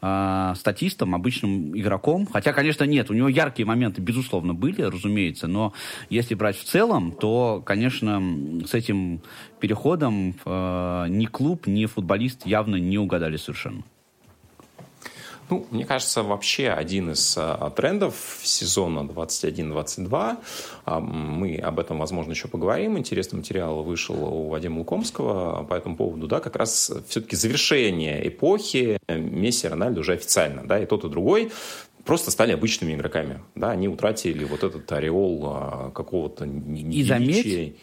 э, 0.03 0.53
статистом, 0.57 1.15
обычным 1.15 1.77
игроком. 1.77 2.27
Хотя, 2.31 2.51
конечно, 2.51 2.83
нет, 2.83 3.09
у 3.09 3.13
него 3.13 3.29
яркие 3.29 3.65
моменты, 3.65 4.01
безусловно, 4.01 4.53
были, 4.53 4.81
разумеется, 4.81 5.47
но 5.47 5.73
если 6.09 6.35
брать 6.35 6.57
в 6.57 6.65
целом, 6.65 7.13
то, 7.13 7.63
конечно, 7.65 8.21
с 8.67 8.73
этим 8.73 9.21
переходом 9.59 10.35
э, 10.45 11.05
ни 11.09 11.25
клуб, 11.25 11.67
ни 11.67 11.85
футболист 11.85 12.45
явно 12.45 12.75
не 12.75 12.97
угадали 12.97 13.37
совершенно. 13.37 13.83
Ну, 15.53 15.67
мне 15.69 15.85
кажется, 15.85 16.23
вообще 16.23 16.69
один 16.69 17.11
из 17.11 17.35
а, 17.37 17.69
трендов 17.69 18.39
сезона 18.41 19.07
21-22, 19.07 20.37
а, 20.85 20.99
мы 20.99 21.57
об 21.57 21.79
этом, 21.79 21.99
возможно, 21.99 22.31
еще 22.31 22.47
поговорим, 22.47 22.97
интересный 22.97 23.37
материал 23.37 23.83
вышел 23.83 24.15
у 24.15 24.49
Вадима 24.49 24.79
Лукомского 24.79 25.63
по 25.63 25.75
этому 25.75 25.95
поводу, 25.95 26.25
да, 26.25 26.39
как 26.39 26.55
раз 26.55 26.91
все-таки 27.07 27.35
завершение 27.35 28.27
эпохи 28.27 28.97
Месси 29.07 29.67
и 29.67 29.69
Рональдо 29.69 29.99
уже 29.99 30.13
официально, 30.13 30.65
да, 30.65 30.79
и 30.79 30.87
тот, 30.87 31.05
и 31.05 31.09
другой 31.09 31.51
просто 32.03 32.31
стали 32.31 32.51
обычными 32.51 32.95
игроками, 32.95 33.39
да, 33.53 33.69
они 33.69 33.87
утратили 33.87 34.45
вот 34.45 34.63
этот 34.63 34.91
ореол 34.91 35.43
а, 35.45 35.91
какого-то 35.91 36.45
И 36.45 37.03
заметь, 37.03 37.75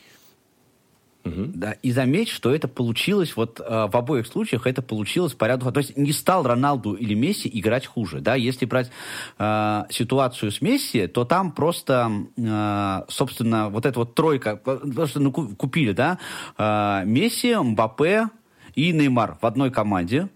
Угу. 1.24 1.52
Да, 1.54 1.72
и 1.72 1.92
заметь, 1.92 2.28
что 2.28 2.54
это 2.54 2.66
получилось, 2.66 3.36
вот 3.36 3.60
э, 3.60 3.88
в 3.92 3.94
обоих 3.94 4.26
случаях 4.26 4.66
это 4.66 4.80
получилось 4.80 5.34
по 5.34 5.44
ряду... 5.44 5.70
То 5.70 5.78
есть 5.78 5.96
не 5.96 6.12
стал 6.12 6.44
Роналду 6.44 6.94
или 6.94 7.12
Месси 7.12 7.50
играть 7.52 7.86
хуже, 7.86 8.20
да, 8.20 8.36
если 8.36 8.64
брать 8.64 8.90
э, 9.38 9.82
ситуацию 9.90 10.50
с 10.50 10.62
Месси, 10.62 11.06
то 11.08 11.26
там 11.26 11.52
просто, 11.52 12.10
э, 12.38 13.02
собственно, 13.08 13.68
вот 13.68 13.84
эта 13.84 13.98
вот 13.98 14.14
тройка, 14.14 14.56
потому 14.56 15.06
что 15.06 15.20
ну, 15.20 15.30
купили, 15.30 15.92
да, 15.92 16.18
э, 16.56 17.02
Месси, 17.04 17.54
Мбаппе 17.54 18.30
и 18.74 18.92
Неймар 18.92 19.36
в 19.42 19.44
одной 19.44 19.70
команде 19.70 20.30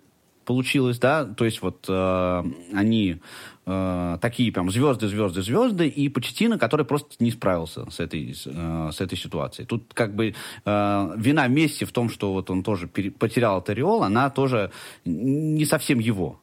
получилось, 0.45 0.99
да, 0.99 1.25
то 1.25 1.47
есть 1.47 1.63
вот 1.63 1.87
э, 1.89 2.43
они 2.75 3.23
э, 3.67 4.19
такие 4.21 4.53
прям 4.53 4.71
звезды, 4.71 5.09
звезды, 5.09 5.43
звезды, 5.43 5.89
и 5.89 6.09
Почетина, 6.09 6.59
который 6.59 6.87
просто 6.87 7.15
не 7.19 7.31
справился 7.31 7.91
с 7.91 8.01
этой, 8.01 8.35
э, 8.47 8.91
с 8.93 9.01
этой 9.01 9.19
ситуацией. 9.19 9.67
Тут 9.67 9.93
как 9.95 10.15
бы 10.15 10.35
э, 10.65 11.15
вина 11.17 11.49
Месси 11.49 11.85
в 11.85 11.93
том, 11.93 12.09
что 12.09 12.33
вот 12.33 12.51
он 12.51 12.63
тоже 12.63 12.87
потерял 12.89 13.59
этот 13.59 13.71
ореол, 13.71 14.03
она 14.03 14.31
тоже 14.31 14.71
не 15.05 15.65
совсем 15.65 15.99
его. 15.99 16.41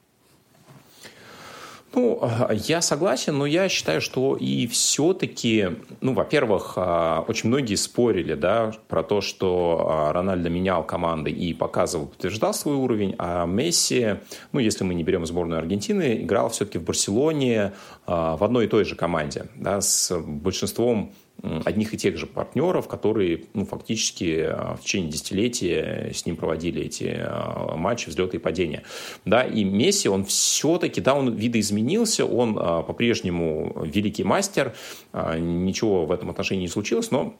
Ну, 1.94 2.20
а, 2.22 2.50
я 2.54 2.82
согласен, 2.82 3.38
но 3.38 3.46
я 3.46 3.68
считаю, 3.68 4.00
что 4.00 4.38
и 4.38 4.66
все-таки, 4.68 5.70
ну, 6.00 6.14
во-первых, 6.14 6.74
а, 6.78 7.26
очень 7.28 7.50
многие 7.50 7.76
спорили, 7.76 8.34
да, 8.34 8.72
про 8.88 9.04
то, 9.04 9.20
что 9.20 9.88
а, 9.89 10.14
Рональдо 10.14 10.50
менял 10.50 10.86
команды 10.86 11.32
и 11.32 11.54
показывал, 11.54 12.08
подтверждал 12.08 12.54
свой 12.54 12.76
уровень, 12.76 13.16
а 13.18 13.46
Месси, 13.46 14.16
ну, 14.54 14.60
если 14.60 14.86
мы 14.86 14.94
не 14.94 15.04
берем 15.04 15.26
сборную 15.26 15.60
Аргентины, 15.60 16.22
играл 16.22 16.50
все-таки 16.50 16.78
в 16.78 16.84
Барселоне 16.84 17.74
в 18.08 18.44
одной 18.44 18.66
и 18.66 18.68
той 18.68 18.86
же 18.86 18.96
команде, 18.96 19.48
да, 19.56 19.82
с 19.82 20.18
большинством 20.18 21.14
одних 21.44 21.94
и 21.94 21.98
тех 21.98 22.18
же 22.18 22.28
партнеров, 22.28 22.88
которые 22.88 23.46
ну, 23.54 23.66
фактически 23.66 24.46
а, 24.48 24.76
в 24.76 24.82
течение 24.82 25.12
десятилетия 25.12 26.12
с 26.14 26.26
ним 26.26 26.36
проводили 26.36 26.84
эти 26.84 27.16
а, 27.18 27.76
матчи, 27.76 28.10
взлеты 28.10 28.38
и 28.38 28.39
падения. 28.39 28.84
Да, 29.26 29.44
и 29.44 29.64
Месси, 29.64 30.08
он 30.08 30.26
все-таки, 30.26 31.02
да, 31.02 31.16
он 31.16 31.34
видоизменился, 31.34 32.26
он 32.26 32.58
а, 32.60 32.84
по-прежнему 32.84 33.84
великий 33.84 34.24
мастер, 34.24 34.74
ничего 35.14 36.06
в 36.06 36.12
этом 36.12 36.30
отношении 36.30 36.64
не 36.64 36.68
случилось, 36.68 37.12
но 37.12 37.36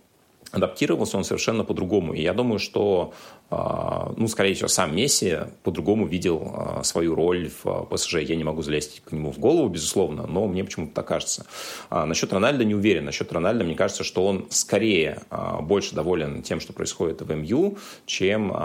адаптировался 0.52 1.18
он 1.18 1.24
совершенно 1.24 1.64
по-другому. 1.64 2.14
И 2.14 2.22
я 2.22 2.34
думаю, 2.34 2.60
что 2.60 3.14
а, 3.54 4.14
ну, 4.16 4.30
скорее 4.30 4.54
всего, 4.54 4.70
сам 4.70 4.95
Месси 4.95 5.39
по-другому 5.64 6.08
видел 6.08 6.54
а, 6.56 6.84
свою 6.84 7.16
роль 7.16 7.49
в 7.49 7.68
а, 7.68 7.84
ПСЖ. 7.84 8.20
Я 8.20 8.38
не 8.38 8.45
могу 8.45 8.62
залезть 8.62 9.02
к 9.04 9.12
нему 9.12 9.30
в 9.30 9.39
голову, 9.39 9.68
безусловно, 9.68 10.26
но 10.26 10.47
мне 10.47 10.64
почему-то 10.64 10.93
так 10.93 11.08
кажется. 11.08 11.45
Насчет 11.89 12.32
Рональда 12.32 12.64
не 12.64 12.74
уверен. 12.74 13.04
Насчет 13.04 13.32
Рональда, 13.34 13.66
мне 13.66 13.76
кажется, 13.76 14.06
что 14.06 14.26
он 14.26 14.47
скорее 14.49 15.24
больше 15.62 15.93
доволен 15.93 16.41
тем, 16.43 16.62
что 16.62 16.72
происходит 16.72 17.22
в 17.22 17.36
МЮ, 17.36 17.78
чем 18.06 18.56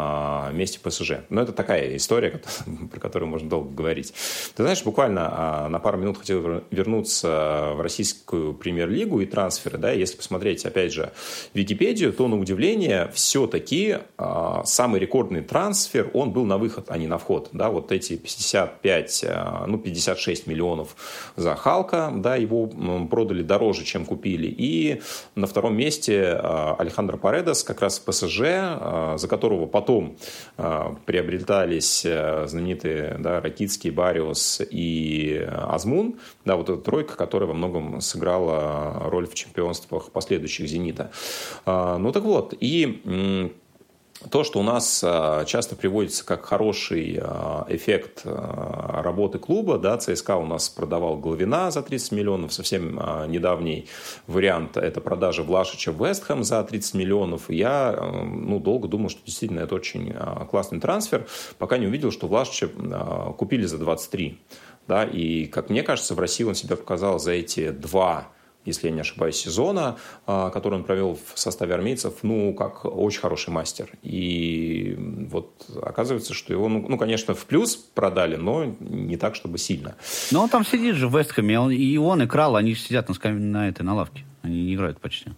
вместе 0.52 0.78
ПСЖ. 0.78 1.12
Но 1.30 1.42
это 1.42 1.52
такая 1.52 1.96
история, 1.96 2.40
про 2.90 3.00
которую 3.00 3.28
можно 3.28 3.48
долго 3.48 3.74
говорить. 3.74 4.14
Ты 4.54 4.62
знаешь, 4.62 4.84
буквально 4.84 5.68
на 5.68 5.80
пару 5.80 5.98
минут 5.98 6.18
хотел 6.18 6.62
вернуться 6.70 7.72
в 7.74 7.80
российскую 7.80 8.54
премьер-лигу 8.54 9.20
и 9.20 9.26
трансферы. 9.26 9.78
Да? 9.78 9.90
Если 9.90 10.16
посмотреть, 10.16 10.64
опять 10.64 10.92
же, 10.92 11.12
Википедию, 11.76 12.12
то, 12.12 12.26
на 12.26 12.38
удивление, 12.38 13.10
все-таки 13.12 13.98
самый 14.64 14.98
рекордный 14.98 15.42
трансфер, 15.42 16.10
он 16.14 16.30
был 16.32 16.46
на 16.46 16.56
выход, 16.56 16.86
а 16.88 16.96
не 16.96 17.06
на 17.06 17.18
вход. 17.18 17.50
Да, 17.52 17.68
вот 17.68 17.92
эти 17.92 18.16
55, 18.16 19.24
э, 19.24 19.64
ну, 19.66 19.78
56 19.78 20.46
миллионов 20.46 20.96
за 21.36 21.54
Халка, 21.54 22.10
да, 22.14 22.36
его 22.36 22.66
продали 23.10 23.42
дороже, 23.42 23.84
чем 23.84 24.06
купили. 24.06 24.46
И 24.46 25.02
на 25.34 25.46
втором 25.46 25.76
месте 25.76 26.14
э, 26.14 26.74
Алехандро 26.78 27.18
Паредос, 27.18 27.62
как 27.62 27.82
раз 27.82 27.98
в 27.98 28.04
ПСЖ, 28.04 28.40
э, 28.40 29.14
за 29.18 29.28
которого 29.28 29.66
потом 29.66 30.16
приобретались 31.04 32.02
знаменитые 32.02 33.16
да, 33.18 33.40
Ракитский, 33.40 33.90
Бариус 33.90 34.62
и 34.70 35.46
Азмун. 35.50 36.16
Да, 36.44 36.56
вот 36.56 36.70
эта 36.70 36.80
тройка, 36.80 37.16
которая 37.16 37.48
во 37.48 37.54
многом 37.54 38.00
сыграла 38.00 39.10
роль 39.10 39.26
в 39.26 39.34
чемпионствах 39.34 40.10
последующих 40.10 40.68
«Зенита». 40.68 41.10
Ну 41.66 42.12
так 42.12 42.22
вот, 42.22 42.54
и 42.60 43.52
то, 44.30 44.44
что 44.44 44.60
у 44.60 44.62
нас 44.62 45.02
а, 45.04 45.44
часто 45.44 45.76
приводится 45.76 46.24
как 46.24 46.46
хороший 46.46 47.18
а, 47.20 47.66
эффект 47.68 48.22
а, 48.24 49.02
работы 49.02 49.38
клуба, 49.38 49.78
да, 49.78 49.98
ЦСКА 49.98 50.36
у 50.36 50.46
нас 50.46 50.68
продавал 50.68 51.18
Головина 51.18 51.70
за 51.70 51.82
30 51.82 52.12
миллионов, 52.12 52.52
совсем 52.52 52.96
недавний 53.28 53.88
вариант– 54.26 54.76
это 54.78 55.00
продажа 55.00 55.42
Влашича 55.42 55.92
в 55.92 56.04
Вестхэм 56.04 56.44
за 56.44 56.62
30 56.62 56.94
миллионов. 56.94 57.50
И 57.50 57.56
я 57.56 57.94
ну, 58.24 58.58
долго 58.58 58.88
думал, 58.88 59.10
что 59.10 59.24
действительно 59.24 59.60
это 59.60 59.74
очень 59.74 60.14
классный 60.50 60.80
трансфер, 60.80 61.26
пока 61.58 61.78
не 61.78 61.86
увидел, 61.86 62.10
что 62.10 62.26
Влашича 62.26 62.68
купили 63.36 63.64
за 63.66 63.78
23. 63.78 64.38
Да, 64.88 65.04
и, 65.04 65.46
как 65.46 65.68
мне 65.68 65.82
кажется, 65.82 66.14
в 66.14 66.20
России 66.20 66.44
он 66.44 66.54
себя 66.54 66.76
показал 66.76 67.18
за 67.18 67.32
эти 67.32 67.70
два 67.70 68.28
если 68.66 68.88
я 68.88 68.92
не 68.92 69.00
ошибаюсь, 69.00 69.36
сезона, 69.36 69.96
а, 70.26 70.50
который 70.50 70.74
он 70.74 70.84
провел 70.84 71.18
в 71.34 71.38
составе 71.38 71.74
армейцев, 71.74 72.14
ну, 72.22 72.52
как 72.54 72.84
очень 72.84 73.20
хороший 73.20 73.50
мастер. 73.50 73.90
И 74.02 74.94
вот 74.98 75.66
оказывается, 75.82 76.34
что 76.34 76.52
его, 76.52 76.68
ну, 76.68 76.84
ну 76.88 76.98
конечно, 76.98 77.34
в 77.34 77.46
плюс 77.46 77.76
продали, 77.76 78.36
но 78.36 78.64
не 78.80 79.16
так, 79.16 79.34
чтобы 79.34 79.58
сильно. 79.58 79.94
Но 80.30 80.42
он 80.42 80.48
там 80.48 80.64
сидит 80.64 80.96
же 80.96 81.08
в 81.08 81.16
Вестхэме, 81.16 81.54
и 81.74 81.96
он, 81.96 82.22
и 82.22 82.26
Крал, 82.26 82.56
они 82.56 82.74
сидят 82.74 83.08
на, 83.08 83.30
на 83.30 83.68
этой, 83.68 83.82
на 83.82 83.94
лавке. 83.94 84.24
Они 84.42 84.64
не 84.64 84.74
играют 84.74 85.00
почти. 85.00 85.30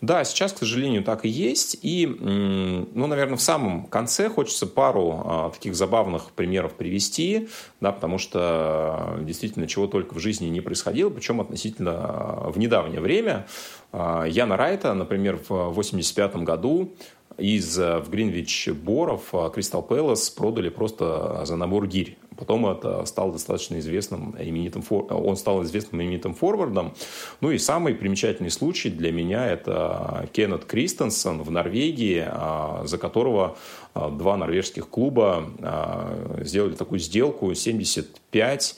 Да, 0.00 0.24
сейчас, 0.24 0.52
к 0.52 0.58
сожалению, 0.58 1.02
так 1.02 1.24
и 1.24 1.28
есть. 1.28 1.78
И, 1.82 2.06
ну, 2.06 3.06
наверное, 3.06 3.36
в 3.36 3.42
самом 3.42 3.86
конце 3.86 4.28
хочется 4.28 4.66
пару 4.66 5.22
а, 5.24 5.50
таких 5.50 5.74
забавных 5.74 6.30
примеров 6.32 6.74
привести, 6.74 7.48
да, 7.80 7.92
потому 7.92 8.18
что 8.18 8.38
а, 8.42 9.22
действительно 9.22 9.66
чего 9.66 9.86
только 9.86 10.14
в 10.14 10.18
жизни 10.18 10.46
не 10.46 10.60
происходило, 10.60 11.10
причем 11.10 11.40
относительно 11.40 11.92
а, 11.94 12.50
в 12.50 12.58
недавнее 12.58 13.00
время. 13.00 13.46
А, 13.92 14.24
Яна 14.24 14.56
Райта, 14.56 14.94
например, 14.94 15.36
в 15.36 15.50
1985 15.50 16.36
году 16.36 16.94
из 17.38 17.76
в 17.76 18.08
Гринвич 18.10 18.68
Боров 18.68 19.32
Кристал 19.54 19.82
Пэлас 19.82 20.30
продали 20.30 20.68
просто 20.68 21.42
за 21.44 21.56
набор 21.56 21.86
гирь. 21.86 22.16
Потом 22.36 22.66
это 22.66 23.04
стал 23.06 23.32
достаточно 23.32 23.78
известным 23.78 24.34
именитым, 24.38 24.84
он 24.90 25.36
стал 25.36 25.62
известным 25.64 26.02
именитым 26.02 26.34
форвардом. 26.34 26.94
Ну 27.40 27.50
и 27.50 27.58
самый 27.58 27.94
примечательный 27.94 28.50
случай 28.50 28.90
для 28.90 29.10
меня 29.10 29.46
это 29.46 30.28
Кеннет 30.32 30.64
Кристенсен 30.64 31.42
в 31.42 31.50
Норвегии, 31.50 32.24
а, 32.26 32.82
за 32.84 32.98
которого 32.98 33.56
а, 33.94 34.10
два 34.10 34.36
норвежских 34.36 34.88
клуба 34.88 35.50
а, 35.60 36.42
сделали 36.42 36.74
такую 36.74 36.98
сделку 36.98 37.54
75 37.54 38.76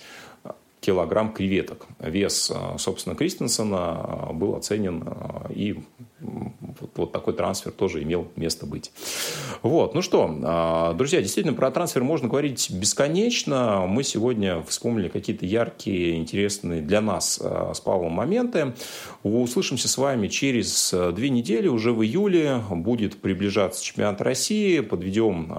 килограмм 0.81 1.33
креветок. 1.33 1.87
Вес, 1.99 2.53
собственно, 2.79 3.17
Кристенсена 3.17 4.29
был 4.33 4.55
оценен 4.55 5.05
и 5.51 5.83
вот, 6.81 6.91
вот 6.97 7.13
такой 7.13 7.35
трансфер 7.35 7.73
тоже 7.73 8.03
имел 8.03 8.29
место 8.37 8.67
быть. 8.67 8.93
Вот, 9.63 9.95
ну 9.95 10.03
что, 10.03 10.35
а, 10.45 10.95
друзья, 10.95 11.21
действительно, 11.21 11.55
про 11.55 11.71
трансфер 11.71 12.03
можно 12.03 12.29
говорить 12.29 12.71
бесконечно. 12.71 13.87
Мы 13.87 14.05
сегодня 14.05 14.63
вспомнили 14.63 15.09
какие-то 15.09 15.47
яркие, 15.47 16.17
интересные 16.17 16.83
для 16.83 17.01
нас 17.01 17.41
а, 17.43 17.73
с 17.75 17.81
Павлом 17.81 18.13
моменты. 18.13 18.75
Услышимся 19.23 19.89
с 19.89 19.99
вами 19.99 20.29
через 20.29 20.93
а, 20.95 21.13
две 21.13 21.31
недели, 21.31 21.69
уже 21.69 21.93
в 21.93 22.03
июле 22.03 22.63
будет 22.71 23.21
приближаться 23.21 23.85
чемпионат 23.85 24.21
России. 24.21 24.81
Подведем 24.81 25.53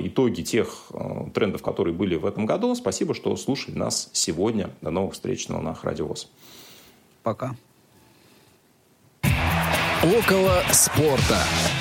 итоги 0.00 0.42
тех 0.42 0.90
трендов, 1.34 1.62
которые 1.62 1.94
были 1.94 2.16
в 2.16 2.26
этом 2.26 2.46
году. 2.46 2.74
Спасибо, 2.74 3.14
что 3.14 3.36
слушали 3.36 3.76
нас 3.76 4.10
сегодня. 4.12 4.70
До 4.80 4.90
новых 4.90 5.14
встреч 5.14 5.48
на 5.48 5.56
волнах 5.56 5.84
Радио 5.84 6.06
Пока. 7.22 7.56
Около 10.14 10.62
спорта. 10.72 11.75